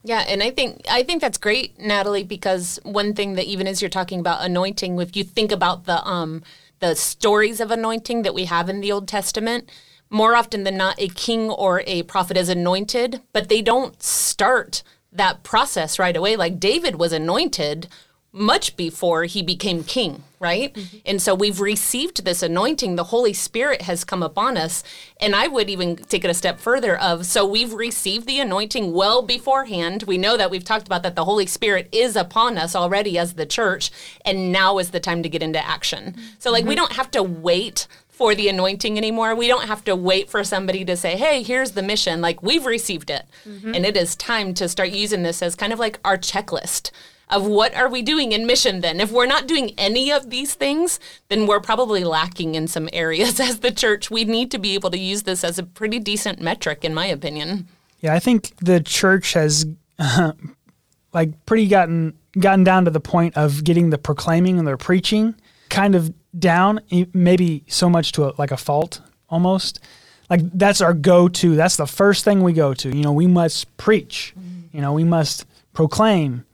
Yeah, 0.07 0.21
and 0.29 0.41
I 0.41 0.53
think 0.53 0.83
I 0.89 1.03
think 1.03 1.21
that's 1.21 1.37
great, 1.37 1.81
Natalie, 1.81 2.23
because 2.23 2.79
one 2.85 3.13
thing 3.13 3.35
that 3.35 3.47
even 3.47 3.67
as 3.67 3.83
you're 3.83 3.89
talking 3.89 4.21
about 4.21 4.45
anointing, 4.45 5.01
if 5.01 5.17
you 5.17 5.25
think 5.25 5.51
about 5.51 5.85
the 5.87 6.07
um 6.07 6.45
the 6.79 6.95
stories 6.95 7.61
of 7.61 7.73
anointing 7.73 8.23
that 8.23 8.35
we 8.35 8.45
have 8.45 8.69
in 8.69 8.81
the 8.81 8.93
Old 8.93 9.09
Testament, 9.09 9.69
more 10.09 10.37
often 10.37 10.63
than 10.63 10.77
not, 10.77 11.01
a 11.01 11.09
king 11.09 11.51
or 11.51 11.83
a 11.89 12.05
prophet 12.05 12.37
is 12.37 12.49
anointed, 12.49 13.21
but 13.33 13.49
they 13.49 13.61
don't 13.61 14.01
start 14.01 14.85
that 15.11 15.43
process 15.43 15.99
right 15.99 16.17
away. 16.17 16.37
Like 16.37 16.61
David 16.61 16.97
was 16.97 17.13
anointed 17.13 17.89
much 18.37 18.77
before 18.77 19.25
he 19.25 19.43
became 19.43 19.83
king, 19.83 20.23
right? 20.39 20.75
Mm-hmm. 20.75 20.97
And 21.07 21.23
so 21.23 21.35
we've 21.35 21.61
received 21.61 22.25
this 22.25 22.43
anointing. 22.43 22.97
The 22.97 23.05
Holy 23.05 23.33
Spirit 23.33 23.83
has 23.83 24.05
come 24.05 24.23
upon 24.23 24.57
us. 24.59 24.85
And 25.19 25.35
I 25.35 25.49
would 25.49 25.71
even 25.71 25.97
take 25.97 26.25
it 26.25 26.31
a 26.31 26.35
step 26.35 26.61
further 26.61 26.97
of 26.99 27.25
so 27.25 27.47
we've 27.47 27.73
received 27.73 28.27
the 28.27 28.39
anointing 28.39 28.93
well 28.93 29.23
beforehand. 29.23 30.05
We 30.07 30.19
know 30.19 30.37
that 30.37 30.51
we've 30.51 30.65
talked 30.65 30.87
about 30.87 31.03
that 31.03 31.17
the 31.17 31.25
Holy 31.25 31.47
Spirit 31.47 31.89
is 31.93 32.15
upon 32.15 32.59
us 32.59 32.77
already 32.77 33.19
as 33.19 33.35
the 33.35 33.47
church, 33.47 33.91
and 34.25 34.53
now 34.53 34.79
is 34.79 34.91
the 34.91 35.01
time 35.01 35.23
to 35.23 35.29
get 35.29 35.43
into 35.43 35.65
action. 35.65 36.15
So 36.39 36.53
like 36.53 36.63
mm-hmm. 36.63 36.69
we 36.69 36.75
don't 36.75 36.93
have 36.93 37.11
to 37.13 37.23
wait 37.23 37.87
for 38.17 38.35
the 38.35 38.49
anointing 38.49 38.97
anymore. 38.97 39.35
We 39.35 39.47
don't 39.47 39.67
have 39.67 39.85
to 39.85 39.95
wait 39.95 40.31
for 40.31 40.43
somebody 40.43 40.87
to 40.87 40.97
say, 40.97 41.19
hey, 41.19 41.43
here's 41.43 41.73
the 41.73 41.83
mission. 41.83 42.23
Like, 42.23 42.43
we've 42.43 42.65
received 42.65 43.11
it. 43.11 43.27
Mm-hmm. 43.47 43.75
And 43.75 43.85
it 43.85 43.95
is 43.95 44.17
time 44.17 44.55
to 44.55 44.71
start 44.71 44.89
using 44.89 45.23
this 45.23 45.43
as 45.43 45.55
kind 45.55 45.71
of 45.71 45.79
like 45.79 46.01
our 46.03 46.17
checklist 46.17 46.91
of 47.29 47.45
what 47.45 47.75
are 47.75 47.91
we 47.91 48.01
doing 48.01 48.33
in 48.33 48.47
mission 48.47 48.81
then? 48.81 49.01
If 49.01 49.13
we're 49.13 49.27
not 49.27 49.47
doing 49.47 49.75
any 49.77 50.11
of 50.11 50.31
these 50.31 50.55
things, 50.55 50.99
then 51.29 51.47
we're 51.47 51.61
probably 51.61 52.05
lacking 52.05 52.55
in 52.55 52.69
some 52.69 52.89
areas 52.91 53.39
as 53.41 53.61
the 53.61 53.71
church. 53.71 54.11
We 54.11 54.25
need 54.25 54.51
to 54.53 54.59
be 54.59 54.73
able 54.73 54.91
to 54.93 54.99
use 54.99 55.25
this 55.25 55.45
as 55.45 55.59
a 55.59 55.63
pretty 55.63 55.99
decent 55.99 56.41
metric, 56.41 56.87
in 56.87 56.95
my 56.95 57.05
opinion. 57.07 57.69
Yeah, 58.01 58.15
I 58.15 58.19
think 58.19 58.57
the 58.63 58.81
church 58.81 59.35
has 59.35 59.67
uh, 59.99 60.33
like 61.13 61.45
pretty 61.45 61.69
gotten 61.69 62.17
gotten 62.39 62.65
down 62.65 62.87
to 62.87 62.91
the 62.91 63.01
point 63.01 63.37
of 63.37 63.63
getting 63.63 63.91
the 63.91 63.99
proclaiming 63.99 64.59
and 64.59 64.67
the 64.67 64.77
preaching 64.79 65.35
kind 65.69 65.95
of 65.95 66.13
down, 66.39 66.81
maybe 67.13 67.65
so 67.67 67.89
much 67.89 68.13
to 68.13 68.27
a, 68.27 68.33
like 68.39 68.51
a 68.51 68.57
fault 68.57 69.01
almost. 69.29 69.81
Like 70.29 70.41
that's 70.53 70.81
our 70.81 70.95
go-to. 70.95 71.55
That's 71.55 71.77
the 71.77 71.87
first 71.87 72.25
thing 72.25 72.43
we 72.43 72.53
go 72.53 72.75
to. 72.75 72.89
You 72.89 73.03
know, 73.03 73.13
we 73.13 73.27
must 73.27 73.75
preach. 73.77 74.35
You 74.73 74.81
know, 74.81 74.93
we 74.93 75.05
must 75.05 75.47
proclaim 75.73 76.45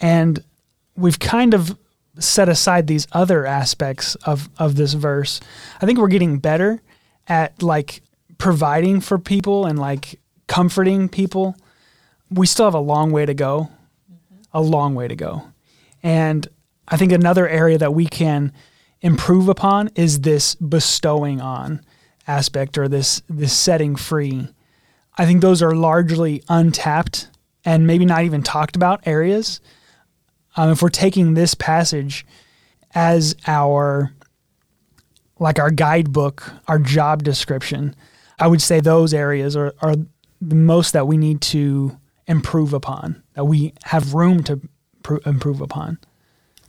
and 0.00 0.42
we've 0.96 1.18
kind 1.18 1.54
of 1.54 1.76
set 2.18 2.48
aside 2.48 2.86
these 2.86 3.06
other 3.12 3.46
aspects 3.46 4.14
of, 4.16 4.48
of 4.58 4.76
this 4.76 4.92
verse. 4.92 5.40
I 5.80 5.86
think 5.86 5.98
we're 5.98 6.08
getting 6.08 6.38
better 6.38 6.80
at 7.26 7.62
like 7.62 8.02
providing 8.38 9.00
for 9.00 9.18
people 9.18 9.66
and 9.66 9.78
like 9.78 10.20
comforting 10.46 11.08
people. 11.08 11.56
We 12.30 12.46
still 12.46 12.66
have 12.66 12.74
a 12.74 12.80
long 12.80 13.10
way 13.10 13.26
to 13.26 13.34
go, 13.34 13.70
mm-hmm. 14.10 14.42
a 14.52 14.60
long 14.60 14.94
way 14.94 15.08
to 15.08 15.16
go. 15.16 15.42
And 16.02 16.46
I 16.86 16.96
think 16.96 17.12
another 17.12 17.48
area 17.48 17.78
that 17.78 17.94
we 17.94 18.06
can 18.06 18.52
improve 19.04 19.48
upon 19.48 19.90
is 19.94 20.22
this 20.22 20.56
bestowing 20.56 21.40
on 21.40 21.80
aspect 22.26 22.76
or 22.76 22.88
this 22.88 23.22
this 23.28 23.52
setting 23.52 23.94
free. 23.94 24.48
I 25.16 25.26
think 25.26 25.42
those 25.42 25.62
are 25.62 25.76
largely 25.76 26.42
untapped 26.48 27.28
and 27.64 27.86
maybe 27.86 28.04
not 28.04 28.24
even 28.24 28.42
talked 28.42 28.74
about 28.74 29.06
areas 29.06 29.60
um, 30.56 30.70
if 30.70 30.82
we're 30.82 30.88
taking 30.88 31.34
this 31.34 31.54
passage 31.54 32.26
as 32.94 33.34
our 33.46 34.12
like 35.40 35.58
our 35.58 35.70
guidebook, 35.70 36.52
our 36.68 36.78
job 36.78 37.24
description, 37.24 37.94
I 38.38 38.46
would 38.46 38.62
say 38.62 38.78
those 38.80 39.12
areas 39.12 39.56
are, 39.56 39.74
are 39.80 39.96
the 40.40 40.54
most 40.54 40.92
that 40.92 41.08
we 41.08 41.16
need 41.16 41.40
to 41.42 41.98
improve 42.28 42.72
upon, 42.72 43.22
that 43.34 43.44
we 43.44 43.74
have 43.84 44.14
room 44.14 44.44
to 44.44 44.60
pr- 45.02 45.16
improve 45.26 45.60
upon. 45.60 45.98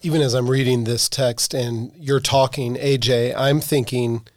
Even 0.05 0.21
as 0.21 0.35
I'm 0.35 0.47
reading 0.47 0.83
this 0.83 1.09
text 1.09 1.55
and 1.55 1.91
you're 1.97 2.19
talking, 2.19 2.75
AJ, 2.75 3.33
I'm 3.35 3.59
thinking, 3.59 4.27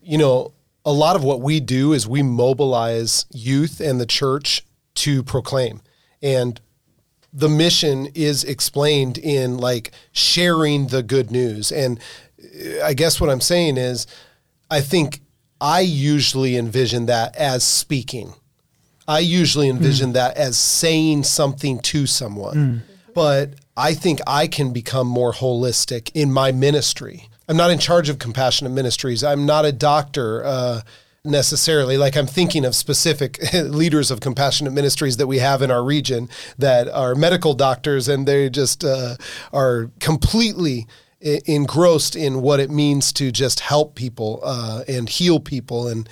you 0.00 0.16
know, 0.16 0.52
a 0.84 0.92
lot 0.92 1.16
of 1.16 1.24
what 1.24 1.40
we 1.40 1.58
do 1.58 1.92
is 1.92 2.06
we 2.06 2.22
mobilize 2.22 3.26
youth 3.32 3.80
and 3.80 4.00
the 4.00 4.06
church 4.06 4.64
to 4.94 5.24
proclaim. 5.24 5.80
And 6.22 6.60
the 7.32 7.48
mission 7.48 8.06
is 8.14 8.44
explained 8.44 9.18
in 9.18 9.58
like 9.58 9.90
sharing 10.12 10.86
the 10.86 11.02
good 11.02 11.32
news. 11.32 11.72
And 11.72 11.98
I 12.80 12.94
guess 12.94 13.20
what 13.20 13.28
I'm 13.28 13.40
saying 13.40 13.78
is, 13.78 14.06
I 14.70 14.80
think 14.80 15.20
I 15.60 15.80
usually 15.80 16.56
envision 16.56 17.06
that 17.06 17.34
as 17.34 17.64
speaking. 17.64 18.34
I 19.08 19.18
usually 19.18 19.68
envision 19.68 20.10
mm. 20.10 20.14
that 20.14 20.36
as 20.36 20.56
saying 20.56 21.24
something 21.24 21.80
to 21.80 22.06
someone. 22.06 22.54
Mm. 22.54 22.80
But 23.14 23.54
I 23.76 23.94
think 23.94 24.20
I 24.26 24.46
can 24.46 24.72
become 24.72 25.06
more 25.06 25.32
holistic 25.32 26.10
in 26.14 26.32
my 26.32 26.52
ministry. 26.52 27.28
I'm 27.48 27.56
not 27.56 27.70
in 27.70 27.78
charge 27.78 28.08
of 28.08 28.18
compassionate 28.18 28.72
ministries. 28.72 29.22
I'm 29.22 29.46
not 29.46 29.64
a 29.64 29.72
doctor. 29.72 30.44
Uh, 30.44 30.80
necessarily. 31.26 31.98
Like 31.98 32.16
I'm 32.16 32.26
thinking 32.28 32.64
of 32.64 32.76
specific 32.76 33.40
leaders 33.52 34.12
of 34.12 34.20
compassionate 34.20 34.72
ministries 34.72 35.16
that 35.16 35.26
we 35.26 35.38
have 35.38 35.60
in 35.60 35.72
our 35.72 35.82
region 35.82 36.28
that 36.56 36.88
are 36.88 37.16
medical 37.16 37.52
doctors, 37.52 38.08
and 38.08 38.28
they 38.28 38.48
just 38.48 38.84
uh, 38.84 39.16
are 39.52 39.90
completely 39.98 40.86
engrossed 41.20 42.14
in 42.14 42.42
what 42.42 42.60
it 42.60 42.70
means 42.70 43.12
to 43.14 43.32
just 43.32 43.60
help 43.60 43.94
people 43.94 44.40
uh, 44.44 44.84
and 44.86 45.08
heal 45.08 45.40
people. 45.40 45.88
And 45.88 46.08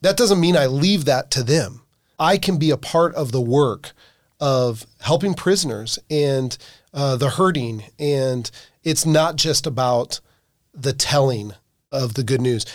that 0.00 0.16
doesn't 0.16 0.40
mean 0.40 0.56
I 0.56 0.66
leave 0.66 1.04
that 1.04 1.30
to 1.32 1.42
them. 1.42 1.82
I 2.18 2.38
can 2.38 2.58
be 2.58 2.70
a 2.70 2.76
part 2.76 3.14
of 3.14 3.32
the 3.32 3.40
work 3.40 3.92
of 4.40 4.86
helping 5.00 5.34
prisoners 5.34 5.98
and 6.10 6.56
uh, 6.96 7.14
the 7.14 7.30
hurting. 7.30 7.84
And 8.00 8.50
it's 8.82 9.06
not 9.06 9.36
just 9.36 9.68
about 9.68 10.18
the 10.74 10.92
telling 10.92 11.52
of 11.92 12.14
the 12.14 12.24
good 12.24 12.40
news. 12.40 12.66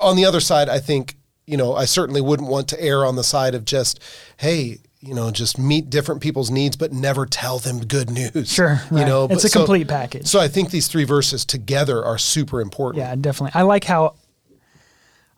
On 0.00 0.16
the 0.16 0.24
other 0.24 0.40
side, 0.40 0.70
I 0.70 0.78
think 0.78 1.16
you 1.46 1.56
know, 1.56 1.74
I 1.74 1.84
certainly 1.84 2.20
wouldn't 2.20 2.48
want 2.48 2.68
to 2.68 2.80
err 2.80 3.04
on 3.04 3.16
the 3.16 3.24
side 3.24 3.54
of 3.54 3.64
just, 3.64 4.00
hey, 4.38 4.78
you 5.00 5.14
know, 5.14 5.30
just 5.30 5.58
meet 5.58 5.90
different 5.90 6.22
people's 6.22 6.50
needs, 6.50 6.76
but 6.76 6.92
never 6.92 7.26
tell 7.26 7.58
them 7.58 7.80
good 7.80 8.10
news. 8.10 8.50
Sure, 8.50 8.80
right. 8.90 9.00
you 9.00 9.04
know, 9.04 9.26
it's 9.30 9.44
a 9.44 9.50
complete 9.50 9.86
package. 9.86 10.26
So 10.26 10.40
I 10.40 10.48
think 10.48 10.70
these 10.70 10.88
three 10.88 11.04
verses 11.04 11.44
together 11.44 12.02
are 12.02 12.16
super 12.16 12.60
important. 12.60 13.04
Yeah, 13.04 13.14
definitely. 13.16 13.58
I 13.58 13.62
like 13.62 13.84
how 13.84 14.14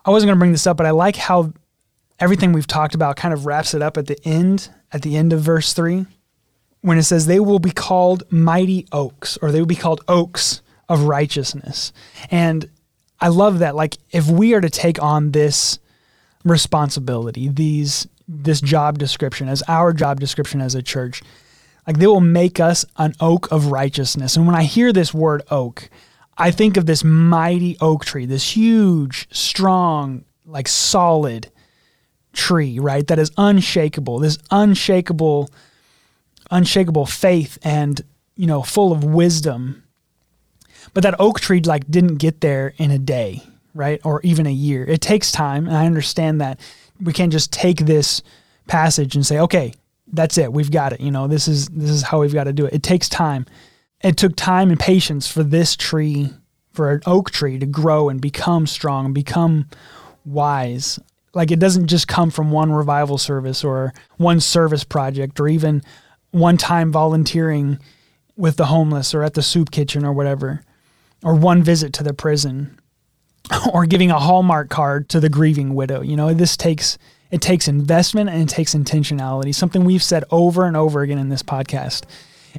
I 0.04 0.10
wasn't 0.10 0.28
going 0.28 0.36
to 0.36 0.38
bring 0.38 0.52
this 0.52 0.66
up, 0.66 0.76
but 0.76 0.86
I 0.86 0.90
like 0.90 1.16
how 1.16 1.52
everything 2.20 2.52
we've 2.52 2.66
talked 2.66 2.94
about 2.94 3.16
kind 3.16 3.34
of 3.34 3.44
wraps 3.44 3.74
it 3.74 3.82
up 3.82 3.96
at 3.96 4.06
the 4.06 4.18
end, 4.24 4.70
at 4.92 5.02
the 5.02 5.16
end 5.16 5.32
of 5.32 5.40
verse 5.40 5.72
three, 5.72 6.06
when 6.82 6.98
it 6.98 7.04
says 7.04 7.26
they 7.26 7.40
will 7.40 7.58
be 7.58 7.70
called 7.70 8.22
mighty 8.30 8.86
oaks, 8.92 9.36
or 9.42 9.50
they 9.50 9.58
will 9.58 9.66
be 9.66 9.74
called 9.76 10.02
oaks 10.08 10.62
of 10.88 11.02
righteousness, 11.02 11.92
and 12.30 12.68
I 13.20 13.28
love 13.28 13.60
that. 13.60 13.74
Like, 13.74 13.96
if 14.10 14.28
we 14.28 14.54
are 14.54 14.60
to 14.60 14.70
take 14.70 15.02
on 15.02 15.32
this 15.32 15.78
responsibility, 16.44 17.48
these 17.48 18.06
this 18.28 18.60
job 18.60 18.98
description 18.98 19.48
as 19.48 19.62
our 19.68 19.92
job 19.92 20.18
description 20.18 20.60
as 20.60 20.74
a 20.74 20.82
church, 20.82 21.22
like 21.86 21.98
they 21.98 22.06
will 22.06 22.20
make 22.20 22.58
us 22.58 22.84
an 22.96 23.14
oak 23.20 23.50
of 23.52 23.66
righteousness. 23.66 24.36
And 24.36 24.46
when 24.46 24.56
I 24.56 24.64
hear 24.64 24.92
this 24.92 25.14
word 25.14 25.42
oak, 25.50 25.88
I 26.36 26.50
think 26.50 26.76
of 26.76 26.86
this 26.86 27.04
mighty 27.04 27.76
oak 27.80 28.04
tree, 28.04 28.26
this 28.26 28.56
huge, 28.56 29.28
strong, 29.30 30.24
like 30.44 30.68
solid 30.68 31.50
tree, 32.32 32.78
right? 32.78 33.06
That 33.06 33.18
is 33.18 33.30
unshakable, 33.38 34.18
this 34.18 34.38
unshakable, 34.50 35.50
unshakable 36.50 37.06
faith 37.06 37.58
and, 37.62 38.00
you 38.36 38.46
know, 38.46 38.62
full 38.62 38.92
of 38.92 39.04
wisdom. 39.04 39.82
But 40.94 41.02
that 41.02 41.16
oak 41.18 41.40
tree 41.40 41.60
like 41.60 41.90
didn't 41.90 42.16
get 42.16 42.40
there 42.40 42.74
in 42.78 42.90
a 42.90 42.98
day 42.98 43.42
right? 43.76 44.00
Or 44.04 44.20
even 44.22 44.46
a 44.46 44.52
year. 44.52 44.84
It 44.84 45.00
takes 45.00 45.30
time. 45.30 45.68
And 45.68 45.76
I 45.76 45.86
understand 45.86 46.40
that 46.40 46.58
we 47.00 47.12
can't 47.12 47.30
just 47.30 47.52
take 47.52 47.80
this 47.80 48.22
passage 48.66 49.14
and 49.14 49.24
say, 49.24 49.38
okay, 49.38 49.74
that's 50.12 50.38
it. 50.38 50.52
We've 50.52 50.70
got 50.70 50.92
it. 50.92 51.00
You 51.00 51.10
know, 51.10 51.28
this 51.28 51.46
is 51.46 51.68
this 51.68 51.90
is 51.90 52.02
how 52.02 52.20
we've 52.20 52.32
got 52.32 52.44
to 52.44 52.52
do 52.52 52.66
it. 52.66 52.74
It 52.74 52.82
takes 52.82 53.08
time. 53.08 53.46
It 54.02 54.16
took 54.16 54.34
time 54.34 54.70
and 54.70 54.80
patience 54.80 55.28
for 55.28 55.42
this 55.42 55.76
tree, 55.76 56.30
for 56.72 56.90
an 56.90 57.00
oak 57.06 57.30
tree 57.30 57.58
to 57.58 57.66
grow 57.66 58.08
and 58.08 58.20
become 58.20 58.66
strong 58.66 59.06
and 59.06 59.14
become 59.14 59.68
wise. 60.24 60.98
Like 61.34 61.50
it 61.50 61.58
doesn't 61.58 61.88
just 61.88 62.08
come 62.08 62.30
from 62.30 62.50
one 62.50 62.72
revival 62.72 63.18
service 63.18 63.62
or 63.62 63.92
one 64.16 64.40
service 64.40 64.84
project 64.84 65.38
or 65.38 65.48
even 65.48 65.82
one 66.36 66.56
time 66.56 66.92
volunteering 66.92 67.78
with 68.36 68.56
the 68.56 68.66
homeless 68.66 69.14
or 69.14 69.22
at 69.22 69.34
the 69.34 69.42
soup 69.42 69.70
kitchen 69.70 70.04
or 70.04 70.12
whatever, 70.12 70.62
or 71.24 71.34
one 71.34 71.62
visit 71.62 71.92
to 71.94 72.02
the 72.02 72.12
prison 72.12 72.78
or 73.72 73.86
giving 73.86 74.10
a 74.10 74.18
Hallmark 74.18 74.68
card 74.68 75.08
to 75.08 75.20
the 75.20 75.28
grieving 75.28 75.74
widow. 75.74 76.02
You 76.02 76.16
know, 76.16 76.34
this 76.34 76.56
takes 76.56 76.98
it 77.30 77.40
takes 77.40 77.66
investment 77.66 78.30
and 78.30 78.40
it 78.40 78.48
takes 78.48 78.74
intentionality. 78.74 79.52
Something 79.52 79.84
we've 79.84 80.02
said 80.02 80.22
over 80.30 80.64
and 80.66 80.76
over 80.76 81.00
again 81.00 81.18
in 81.18 81.28
this 81.28 81.42
podcast 81.42 82.04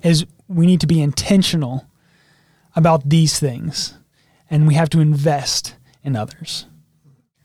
is 0.04 0.26
we 0.50 0.66
need 0.66 0.82
to 0.82 0.88
be 0.88 1.02
intentional 1.02 1.86
about 2.76 3.10
these 3.10 3.40
things 3.40 3.94
and 4.50 4.68
we 4.68 4.74
have 4.74 4.90
to 4.90 5.00
invest 5.00 5.76
in 6.04 6.16
others. 6.16 6.66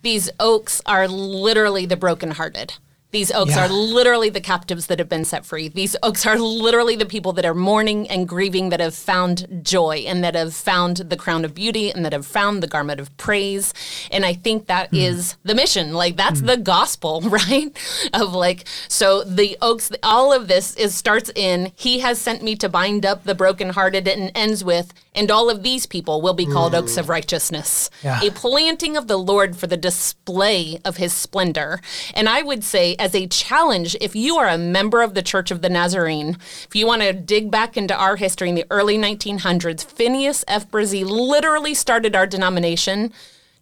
These 0.03 0.31
oaks 0.41 0.83
are 0.85 1.07
literally 1.07 1.87
the 1.87 1.97
brokenhearted. 1.97 2.75
These 3.13 3.31
oaks 3.31 3.51
Yeah. 3.51 3.67
are 3.67 3.69
literally 3.69 4.31
the 4.31 4.41
captives 4.41 4.87
that 4.87 4.99
have 4.99 5.09
been 5.09 5.27
set 5.27 5.45
free. 5.45 5.69
These 5.69 5.97
oaks 6.03 6.25
are 6.25 6.39
literally 6.39 6.97
the 6.97 7.05
people 7.05 7.35
that 7.35 7.45
are 7.45 7.55
mourning 7.55 8.09
and 8.09 8.27
grieving 8.27 8.71
that 8.71 8.81
have 8.81 8.95
found 8.95 9.61
joy 9.63 10.05
and 10.07 10.25
that 10.25 10.35
have 10.35 10.55
found 10.55 10.97
the 10.97 11.17
crown 11.17 11.45
of 11.45 11.55
beauty 11.55 11.91
and 11.91 12.07
that 12.07 12.15
have 12.15 12.27
found 12.27 12.63
the 12.63 12.67
garment 12.67 13.01
of 13.01 13.15
praise. 13.19 13.75
And 14.11 14.25
I 14.25 14.33
think 14.33 14.67
that 14.67 14.89
hmm. 14.89 14.97
is 14.97 15.37
the 15.43 15.55
mission. 15.55 15.93
Like 15.93 16.17
that's 16.17 16.41
hmm. 16.41 16.47
the 16.47 16.57
gospel, 16.57 17.21
right? 17.27 17.71
Of 18.15 18.33
like 18.33 18.65
so 18.89 19.23
the 19.25 19.59
oaks 19.61 19.93
all 20.03 20.33
of 20.33 20.49
this 20.49 20.75
is 20.77 20.95
starts 20.95 21.31
in 21.35 21.71
he 21.77 21.99
has 21.99 22.19
sent 22.19 22.43
me 22.43 22.57
to 22.57 22.69
bind 22.71 23.05
up 23.05 23.25
the 23.25 23.35
brokenhearted 23.35 24.09
and 24.09 24.33
ends 24.35 24.65
with 24.65 24.95
and 25.15 25.31
all 25.31 25.51
of 25.51 25.63
these 25.63 25.85
people 25.85 26.23
will 26.23 26.33
be 26.33 26.47
called 26.47 26.75
oaks 26.75 26.97
of 26.97 27.05
hmm. 27.05 27.11
righteousness. 27.11 27.91
Yeah. 28.03 28.23
A 28.23 28.31
planting 28.31 28.97
of 28.97 29.07
the 29.07 29.19
Lord 29.19 29.55
for 29.57 29.67
the 29.67 29.77
display 29.77 30.79
of 30.85 30.97
his 30.97 31.13
splendor. 31.13 31.81
And 32.15 32.29
I 32.29 32.43
would 32.43 32.65
say, 32.65 32.97
as 33.03 33.17
a 33.17 33.27
challenge, 33.27 33.97
if 34.01 34.15
you 34.15 34.37
are 34.37 34.47
a 34.47 34.57
member 34.57 35.03
of 35.03 35.15
the 35.15 35.23
Church 35.23 35.51
of 35.51 35.61
the 35.61 35.69
Nazarene, 35.69 36.39
if 36.69 36.77
you 36.77 36.87
want 36.87 37.03
to 37.03 37.13
dig 37.13 37.51
back 37.51 37.77
into 37.77 37.97
our 37.97 38.15
history 38.15 38.49
in 38.49 38.55
the 38.55 38.65
early 38.71 38.97
1900s, 38.97 39.85
Phineas 39.85 40.45
F. 40.47 40.71
Bresee 40.71 41.05
literally 41.05 41.75
started 41.75 42.15
our 42.15 42.29
denomination 42.29 43.13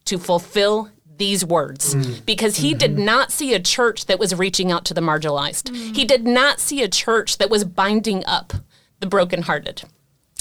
to 0.04 0.18
fulfill 0.18 0.90
these 1.16 1.42
words 1.42 1.94
mm. 1.94 2.24
because 2.26 2.56
he 2.56 2.74
did 2.74 2.92
mm-hmm. 2.92 3.06
not 3.06 3.32
see 3.32 3.54
a 3.54 3.60
church 3.60 4.06
that 4.06 4.18
was 4.18 4.34
reaching 4.34 4.70
out 4.70 4.84
to 4.84 4.94
the 4.94 5.00
marginalized. 5.00 5.70
Mm. 5.70 5.96
He 5.96 6.04
did 6.04 6.26
not 6.26 6.60
see 6.60 6.82
a 6.82 6.88
church 6.88 7.38
that 7.38 7.48
was 7.48 7.64
binding 7.64 8.22
up 8.26 8.52
the 9.00 9.06
brokenhearted. 9.06 9.84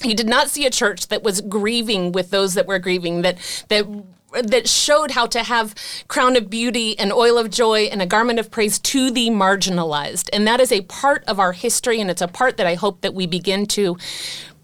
He 0.04 0.14
did 0.14 0.28
not 0.28 0.50
see 0.50 0.66
a 0.66 0.70
church 0.70 1.08
that 1.08 1.24
was 1.24 1.40
grieving 1.40 2.12
with 2.12 2.32
those 2.32 2.54
that 2.54 2.68
were 2.68 2.80
grieving, 2.80 3.22
that 3.22 3.38
that 3.70 3.86
that 4.32 4.68
showed 4.68 5.12
how 5.12 5.26
to 5.28 5.44
have 5.44 5.76
crown 6.08 6.36
of 6.36 6.50
beauty 6.50 6.98
and 7.00 7.12
oil 7.12 7.38
of 7.38 7.50
joy 7.50 7.84
and 7.84 8.02
a 8.02 8.06
garment 8.06 8.40
of 8.40 8.52
praise 8.52 8.80
to 8.80 9.12
the 9.12 9.30
marginalized. 9.30 10.30
And 10.32 10.48
that 10.48 10.60
is 10.60 10.72
a 10.72 10.82
part 10.82 11.24
of 11.26 11.40
our 11.40 11.54
history 11.54 12.00
and 12.00 12.10
it's 12.10 12.22
a 12.22 12.28
part 12.28 12.58
that 12.58 12.68
I 12.68 12.76
hope 12.76 13.02
that 13.02 13.14
we 13.14 13.28
begin 13.28 13.66
to 13.68 13.98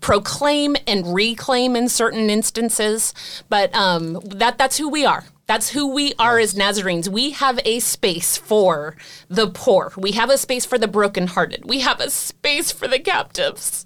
proclaim 0.01 0.75
and 0.85 1.15
reclaim 1.15 1.75
in 1.75 1.89
certain 1.89 2.29
instances. 2.29 3.13
But 3.49 3.73
um, 3.73 4.19
that 4.25 4.57
that's 4.57 4.77
who 4.77 4.89
we 4.89 5.05
are. 5.05 5.25
That's 5.47 5.69
who 5.69 5.93
we 5.93 6.13
are 6.17 6.39
as 6.39 6.55
Nazarenes. 6.55 7.07
We 7.07 7.31
have 7.31 7.59
a 7.65 7.79
space 7.79 8.35
for 8.35 8.95
the 9.29 9.47
poor. 9.47 9.93
We 9.95 10.13
have 10.13 10.29
a 10.29 10.37
space 10.37 10.65
for 10.65 10.77
the 10.77 10.87
brokenhearted. 10.87 11.65
We 11.65 11.81
have 11.81 11.99
a 11.99 12.09
space 12.09 12.71
for 12.71 12.87
the 12.87 12.99
captives. 12.99 13.85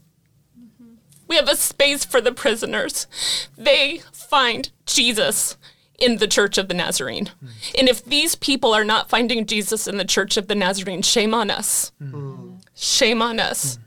We 1.27 1.35
have 1.35 1.49
a 1.49 1.55
space 1.55 2.05
for 2.05 2.21
the 2.21 2.31
prisoners. 2.31 3.07
They 3.57 4.01
find 4.29 4.71
Jesus 4.85 5.57
in 5.97 6.17
the 6.17 6.27
Church 6.27 6.57
of 6.57 6.67
the 6.67 6.73
Nazarene. 6.73 7.29
And 7.77 7.89
if 7.89 8.03
these 8.05 8.35
people 8.35 8.73
are 8.73 8.85
not 8.85 9.09
finding 9.09 9.45
Jesus 9.45 9.87
in 9.87 9.97
the 9.97 10.05
Church 10.05 10.37
of 10.37 10.47
the 10.47 10.55
Nazarene, 10.55 11.01
shame 11.01 11.33
on 11.33 11.49
us. 11.49 11.91
Shame 12.75 13.21
on 13.21 13.39
us. 13.39 13.79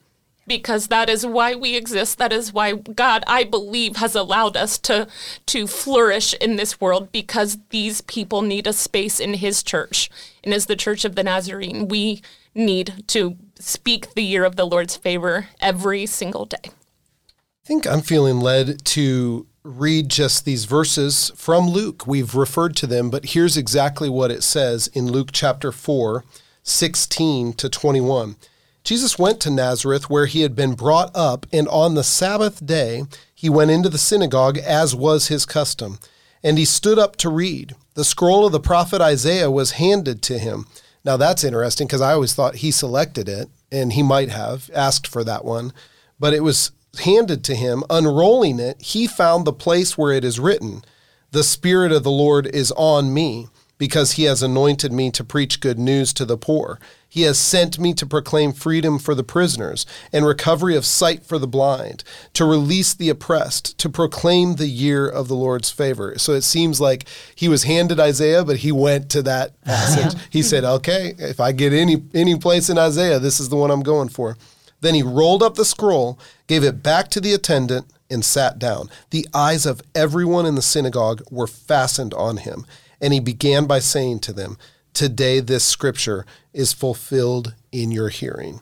Because 0.46 0.88
that 0.88 1.09
is 1.09 1.24
why 1.24 1.55
we 1.55 1.76
exist. 1.76 2.18
That 2.18 2.33
is 2.33 2.52
why 2.52 2.72
God, 2.72 3.22
I 3.26 3.44
believe, 3.44 3.96
has 3.96 4.14
allowed 4.14 4.57
us 4.57 4.76
to, 4.81 5.07
to 5.46 5.66
flourish 5.66 6.35
in 6.35 6.57
this 6.57 6.81
world 6.81 7.12
because 7.12 7.59
these 7.70 8.00
people 8.02 8.42
need 8.42 8.66
a 8.66 8.72
space 8.72 9.20
in 9.20 9.35
His 9.35 9.62
church. 9.62 10.11
And 10.42 10.52
as 10.52 10.66
the 10.66 10.76
Church 10.76 11.05
of 11.05 11.14
the 11.14 11.22
Nazarene, 11.22 11.88
we 11.88 12.22
need 12.55 13.05
to 13.07 13.37
speak 13.59 14.14
the 14.14 14.24
year 14.24 14.44
of 14.44 14.57
the 14.57 14.66
Lord's 14.66 14.96
favor 14.96 15.46
every 15.61 16.05
single 16.07 16.44
day. 16.44 16.59
I 16.64 17.64
think 17.64 17.87
I'm 17.87 18.02
feeling 18.02 18.40
led 18.40 18.85
to 18.87 19.46
read 19.64 20.09
just 20.09 20.44
these 20.44 20.64
verses 20.64 21.31
from 21.37 21.68
Luke. 21.68 22.07
We've 22.07 22.35
referred 22.35 22.75
to 22.77 22.87
them, 22.87 23.11
but 23.11 23.27
here's 23.27 23.57
exactly 23.57 24.09
what 24.09 24.31
it 24.31 24.42
says 24.42 24.88
in 24.88 25.07
Luke 25.07 25.31
chapter 25.33 25.70
4, 25.70 26.25
16 26.64 27.53
to 27.55 27.68
21. 27.68 28.37
Jesus 28.83 29.18
went 29.18 29.40
to 29.40 29.51
Nazareth 29.51 30.11
where 30.11 30.27
he 30.27 30.40
had 30.40 30.57
been 30.57 30.75
brought 30.75 31.12
up, 31.14 31.46
and 31.53 31.68
on 31.68 31.94
the 31.94 32.03
Sabbath 32.03 32.64
day 32.66 33.05
he 33.33 33.48
went 33.48 33.70
into 33.70 33.88
the 33.88 33.98
synagogue 33.98 34.59
as 34.59 34.94
was 34.94 35.29
his 35.29 35.46
custom. 35.46 36.01
And 36.42 36.59
he 36.59 36.64
stood 36.64 36.98
up 36.98 37.14
to 37.16 37.29
read. 37.29 37.77
The 37.94 38.05
scroll 38.05 38.44
of 38.44 38.51
the 38.51 38.59
prophet 38.59 39.01
Isaiah 39.01 39.51
was 39.51 39.72
handed 39.72 40.22
to 40.22 40.38
him. 40.38 40.66
Now 41.05 41.16
that's 41.16 41.44
interesting 41.44 41.87
because 41.87 42.01
I 42.01 42.14
always 42.14 42.35
thought 42.35 42.57
he 42.57 42.72
selected 42.72 43.29
it, 43.29 43.48
and 43.70 43.92
he 43.92 44.03
might 44.03 44.31
have 44.31 44.70
asked 44.75 45.07
for 45.07 45.22
that 45.22 45.44
one, 45.44 45.72
but 46.18 46.35
it 46.35 46.42
was 46.42 46.72
handed 47.00 47.42
to 47.44 47.55
him. 47.55 47.83
Unrolling 47.90 48.61
it, 48.61 48.81
he 48.81 49.07
found 49.07 49.44
the 49.44 49.52
place 49.52 49.96
where 49.96 50.12
it 50.12 50.24
is 50.24 50.40
written, 50.40 50.83
The 51.31 51.44
Spirit 51.44 51.92
of 51.92 52.02
the 52.02 52.11
Lord 52.11 52.46
is 52.46 52.72
on 52.72 53.12
me, 53.12 53.48
because 53.78 54.12
he 54.12 54.24
has 54.24 54.42
anointed 54.42 54.92
me 54.92 55.11
to 55.11 55.24
preach 55.24 55.61
good 55.61 55.78
news 55.78 56.12
to 56.14 56.24
the 56.24 56.37
poor. 56.37 56.78
He 57.09 57.22
has 57.22 57.38
sent 57.38 57.78
me 57.78 57.92
to 57.94 58.07
proclaim 58.07 58.52
freedom 58.52 58.98
for 58.98 59.14
the 59.14 59.24
prisoners 59.24 59.85
and 60.12 60.24
recovery 60.24 60.76
of 60.76 60.87
sight 60.87 61.26
for 61.26 61.38
the 61.38 61.46
blind, 61.46 62.05
to 62.33 62.44
release 62.44 62.94
the 62.94 63.11
oppressed, 63.11 63.76
to 63.78 63.90
proclaim 63.90 64.55
the 64.55 64.66
year 64.66 65.07
of 65.07 65.28
the 65.28 65.35
Lord's 65.35 65.70
favor. 65.70 66.16
So 66.16 66.33
it 66.33 66.40
seems 66.40 66.81
like 66.81 67.07
he 67.35 67.48
was 67.48 67.64
handed 67.64 68.00
Isaiah, 68.00 68.44
but 68.44 68.59
he 68.59 68.72
went 68.72 69.11
to 69.11 69.22
that 69.24 69.61
passage. 69.62 70.18
he 70.31 70.42
said, 70.42 70.64
"Okay, 70.64 71.14
if 71.18 71.38
I 71.38 71.52
get 71.52 71.74
any 71.74 72.02
any 72.14 72.38
place 72.38 72.70
in 72.70 72.78
Isaiah, 72.78 73.18
this 73.18 73.40
is 73.40 73.50
the 73.50 73.57
one 73.57 73.70
I'm 73.70 73.83
going 73.83 74.09
for." 74.09 74.38
Then 74.83 74.95
he 74.95 75.03
rolled 75.03 75.42
up 75.42 75.55
the 75.55 75.64
scroll, 75.64 76.18
gave 76.49 76.64
it 76.64 76.83
back 76.83 77.09
to 77.11 77.21
the 77.21 77.33
attendant, 77.33 77.87
and 78.11 78.25
sat 78.25 78.59
down. 78.59 78.90
The 79.11 79.27
eyes 79.33 79.64
of 79.64 79.81
everyone 79.95 80.45
in 80.45 80.57
the 80.57 80.61
synagogue 80.61 81.23
were 81.31 81.47
fastened 81.47 82.12
on 82.12 82.38
him, 82.38 82.66
and 83.01 83.14
he 83.14 83.21
began 83.21 83.66
by 83.66 83.79
saying 83.79 84.18
to 84.21 84.33
them, 84.33 84.59
Today 84.92 85.40
this 85.40 85.64
scripture 85.64 86.27
is 86.53 86.75
fulfilled 86.75 87.55
in 87.71 87.90
your 87.90 88.11
hearing. 88.11 88.61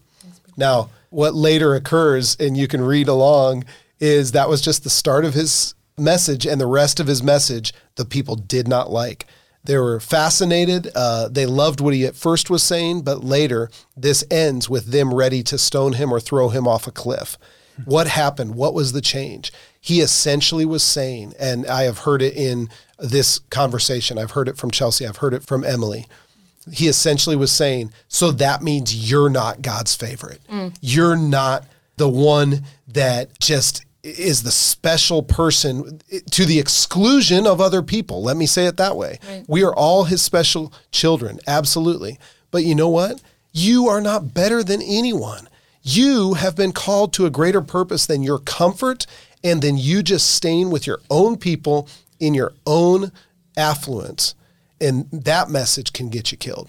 Now, 0.57 0.91
what 1.09 1.35
later 1.35 1.75
occurs, 1.75 2.37
and 2.39 2.57
you 2.57 2.69
can 2.69 2.83
read 2.83 3.09
along, 3.09 3.65
is 3.99 4.33
that 4.33 4.49
was 4.49 4.61
just 4.61 4.85
the 4.85 4.91
start 4.91 5.25
of 5.25 5.35
his 5.35 5.75
message, 5.99 6.47
and 6.47 6.61
the 6.61 6.67
rest 6.67 7.01
of 7.01 7.07
his 7.07 7.23
message 7.23 7.75
the 7.97 8.05
people 8.05 8.37
did 8.37 8.69
not 8.69 8.91
like. 8.91 9.27
They 9.65 9.77
were 9.77 10.01
fascinated. 10.01 10.91
Uh, 10.95 11.29
they 11.29 11.47
loved 11.47 11.81
what 11.81 11.95
he 11.95 12.07
at 12.07 12.17
first 12.17 12.49
was 12.51 12.63
saying, 12.63 13.03
but 13.03 13.23
later 13.23 13.71
this 13.97 14.25
ends 14.31 14.69
with 14.71 14.87
them 14.87 15.13
ready 15.13 15.43
to 15.45 15.59
stone 15.59 15.95
him 15.95 16.13
or 16.13 16.21
throw 16.21 16.49
him 16.49 16.67
off 16.67 16.87
a 16.87 16.93
cliff. 16.93 17.37
What 17.85 18.09
happened? 18.09 18.55
What 18.55 18.75
was 18.75 18.93
the 18.93 19.01
change? 19.01 19.53
He 19.81 20.01
essentially 20.01 20.65
was 20.65 20.83
saying, 20.83 21.35
and 21.39 21.67
I 21.67 21.83
have 21.85 21.99
heard 22.01 22.21
it 22.21 22.35
in 22.37 22.69
this 22.99 23.39
conversation, 23.51 24.19
I've 24.19 24.33
heard 24.33 24.49
it 24.49 24.59
from 24.59 24.71
Chelsea, 24.71 25.07
I've 25.07 25.19
heard 25.19 25.33
it 25.35 25.45
from 25.45 25.65
Emily. 25.65 26.07
He 26.71 26.89
essentially 26.89 27.37
was 27.37 27.51
saying, 27.51 27.93
so 28.07 28.31
that 28.33 28.63
means 28.63 29.11
you're 29.11 29.31
not 29.31 29.63
God's 29.63 29.95
favorite. 29.95 30.41
You're 30.83 31.17
not 31.17 31.65
the 31.97 32.09
one 32.09 32.65
that 32.89 33.39
just 33.41 33.85
is 34.03 34.43
the 34.43 34.51
special 34.51 35.23
person 35.23 36.01
to 36.31 36.45
the 36.45 36.59
exclusion 36.59 37.47
of 37.47 37.61
other 37.61 37.83
people. 37.83 38.23
Let 38.23 38.37
me 38.37 38.47
say 38.47 38.67
it 38.67 38.77
that 38.79 38.97
way. 38.97 39.19
We 39.47 39.63
are 39.63 39.75
all 39.75 40.05
his 40.05 40.23
special 40.23 40.73
children, 40.91 41.39
absolutely. 41.47 42.19
But 42.51 42.65
you 42.65 42.75
know 42.75 42.89
what? 42.89 43.23
You 43.53 43.89
are 43.89 44.01
not 44.01 44.33
better 44.33 44.63
than 44.63 44.81
anyone. 44.83 45.49
You 45.83 46.35
have 46.35 46.57
been 46.57 46.73
called 46.73 47.13
to 47.15 47.27
a 47.27 47.31
greater 47.31 47.63
purpose 47.63 48.07
than 48.07 48.23
your 48.23 48.39
comfort 48.39 49.07
and 49.43 49.63
then 49.63 49.77
you 49.77 50.03
just 50.03 50.35
staying 50.35 50.71
with 50.71 50.87
your 50.87 51.01
own 51.11 51.37
people 51.37 51.89
in 52.19 52.35
your 52.35 52.53
own 52.67 53.13
affluence. 53.57 54.35
And 54.81 55.11
that 55.11 55.49
message 55.49 55.93
can 55.93 56.09
get 56.11 56.33
you 56.33 56.39
killed. 56.39 56.69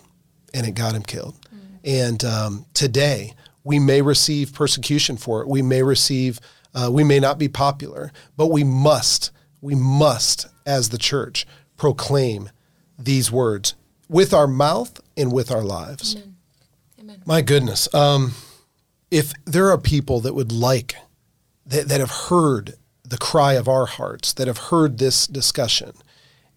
And 0.54 0.65
it 0.65 0.72
got 0.72 0.96
him 0.96 1.04
killed. 1.04 1.36
And 1.84 2.24
um, 2.24 2.65
today, 2.74 3.34
we 3.63 3.80
may 3.80 4.02
receive 4.02 4.54
persecution 4.54 5.17
for 5.17 5.41
it. 5.41 5.48
We 5.48 5.62
may 5.62 5.84
receive, 5.84 6.39
uh, 6.74 6.90
we 6.92 7.04
may 7.04 7.20
not 7.20 7.38
be 7.38 7.48
popular, 7.48 8.12
but 8.38 8.48
we 8.48 8.64
must, 8.64 9.32
we 9.62 9.76
must, 9.76 10.48
as 10.66 10.90
the 10.90 10.98
church, 10.98 11.46
proclaim 11.78 12.50
these 12.98 13.32
words 13.32 13.76
with 14.08 14.34
our 14.34 14.48
mouth 14.48 15.00
and 15.17 15.32
with 15.32 15.52
our 15.52 15.63
lives. 15.63 16.15
My 17.26 17.42
goodness. 17.42 17.94
Um, 17.94 18.34
if 19.10 19.34
there 19.46 19.69
are 19.69 19.78
people 19.78 20.22
that 20.22 20.34
would 20.34 20.52
like, 20.52 20.96
that, 21.65 21.88
that 21.90 22.00
have 22.00 22.30
heard 22.30 22.76
the 23.04 23.17
cry 23.17 23.54
of 23.54 23.67
our 23.67 23.86
hearts, 23.86 24.32
that 24.34 24.48
have 24.48 24.58
heard 24.58 24.98
this 24.98 25.28
discussion, 25.28 25.94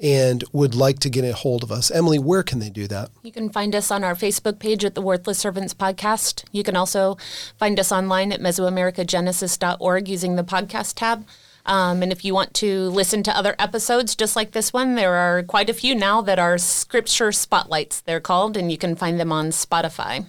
and 0.01 0.45
would 0.53 0.75
like 0.75 0.99
to 1.01 1.11
get 1.11 1.25
a 1.25 1.33
hold 1.33 1.63
of 1.63 1.71
us, 1.71 1.91
Emily, 1.91 2.19
where 2.19 2.43
can 2.43 2.59
they 2.59 2.71
do 2.71 2.87
that? 2.89 3.11
You 3.23 3.33
can 3.33 3.49
find 3.51 3.75
us 3.75 3.91
on 3.91 4.05
our 4.05 4.15
Facebook 4.15 4.59
page 4.59 4.85
at 4.85 4.95
the 4.95 5.03
Worthless 5.03 5.39
Servants 5.39 5.75
Podcast. 5.75 6.45
You 6.53 6.63
can 6.63 6.77
also 6.77 7.17
find 7.59 7.79
us 7.79 7.93
online 7.93 8.33
at 8.33 8.41
Mesoamericagenesis.org 8.41 10.09
using 10.09 10.37
the 10.37 10.45
podcast 10.45 10.95
tab. 10.95 11.27
Um, 11.67 12.03
and 12.03 12.13
if 12.13 12.25
you 12.25 12.35
want 12.35 12.53
to 12.55 12.91
listen 12.91 13.23
to 13.23 13.37
other 13.37 13.55
episodes 13.59 14.15
just 14.15 14.37
like 14.37 14.53
this 14.53 14.73
one, 14.73 14.97
there 14.97 15.15
are 15.15 15.43
quite 15.43 15.71
a 15.71 15.75
few 15.75 15.95
now 15.95 16.21
that 16.21 16.39
are 16.39 16.59
scripture 16.59 17.33
spotlights, 17.33 18.01
they're 18.03 18.21
called, 18.21 18.57
and 18.57 18.71
you 18.71 18.77
can 18.77 18.97
find 18.97 19.19
them 19.19 19.33
on 19.33 19.47
Spotify. 19.49 20.27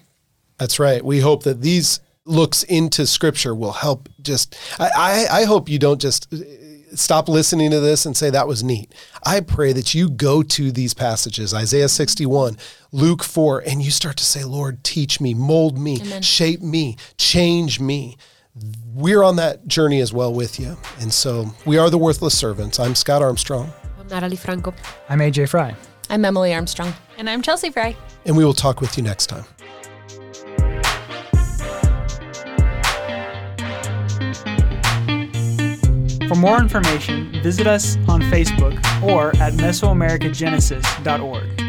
That's 0.58 0.80
right. 0.80 1.04
We 1.04 1.20
hope 1.20 1.44
that 1.44 1.62
these 1.62 2.00
looks 2.26 2.64
into 2.64 3.06
scripture 3.06 3.54
will 3.54 3.74
help 3.74 4.10
just 4.20 4.58
I, 4.80 4.90
I, 4.98 5.42
I 5.42 5.44
hope 5.44 5.70
you 5.70 5.78
don't 5.78 6.02
just 6.02 6.34
stop 6.96 7.28
listening 7.30 7.72
to 7.72 7.80
this 7.80 8.06
and 8.06 8.16
say 8.16 8.30
that 8.30 8.48
was 8.48 8.64
neat. 8.64 8.94
I 9.26 9.40
pray 9.42 9.74
that 9.74 9.94
you 9.94 10.10
go 10.10 10.44
to 10.44 10.72
these 10.72 10.94
passages, 10.94 11.54
Isaiah 11.54 11.90
61, 11.90 12.58
Luke 12.92 13.24
4, 13.24 13.60
and 13.68 13.82
you 13.82 13.92
start 13.92 14.18
to 14.18 14.24
say, 14.26 14.44
Lord, 14.44 14.84
teach 14.84 15.20
me, 15.22 15.34
mold 15.34 15.78
me, 15.78 15.98
shape 16.22 16.62
me, 16.62 16.98
change 17.18 17.80
me. 17.80 18.18
We're 18.94 19.24
on 19.24 19.36
that 19.36 19.68
journey 19.68 20.00
as 20.00 20.14
well 20.14 20.34
with 20.34 20.60
you. 20.60 20.78
And 21.00 21.12
so 21.14 21.48
we 21.66 21.78
are 21.78 21.90
the 21.90 21.98
worthless 21.98 22.38
servants. 22.38 22.80
I'm 22.80 22.96
Scott 22.96 23.22
Armstrong, 23.22 23.72
I'm 24.00 24.08
Natalie 24.08 24.36
Franco. 24.38 24.74
I'm 25.10 25.20
AJ 25.20 25.50
Fry. 25.50 25.76
I'm 26.10 26.24
Emily 26.24 26.54
Armstrong. 26.54 26.94
And 27.18 27.30
I'm 27.30 27.42
Chelsea 27.42 27.70
Fry. 27.72 27.96
and 28.26 28.38
we 28.38 28.46
will 28.46 28.54
talk 28.54 28.80
with 28.82 28.96
you 28.98 29.04
next 29.04 29.28
time. 29.28 29.46
For 36.28 36.36
more 36.36 36.60
information, 36.60 37.32
visit 37.44 37.68
us 37.68 37.98
on 38.08 38.22
Facebook 38.22 38.78
or 39.04 39.36
at 39.38 39.54
Mesoamericagenesis.org. 39.54 41.65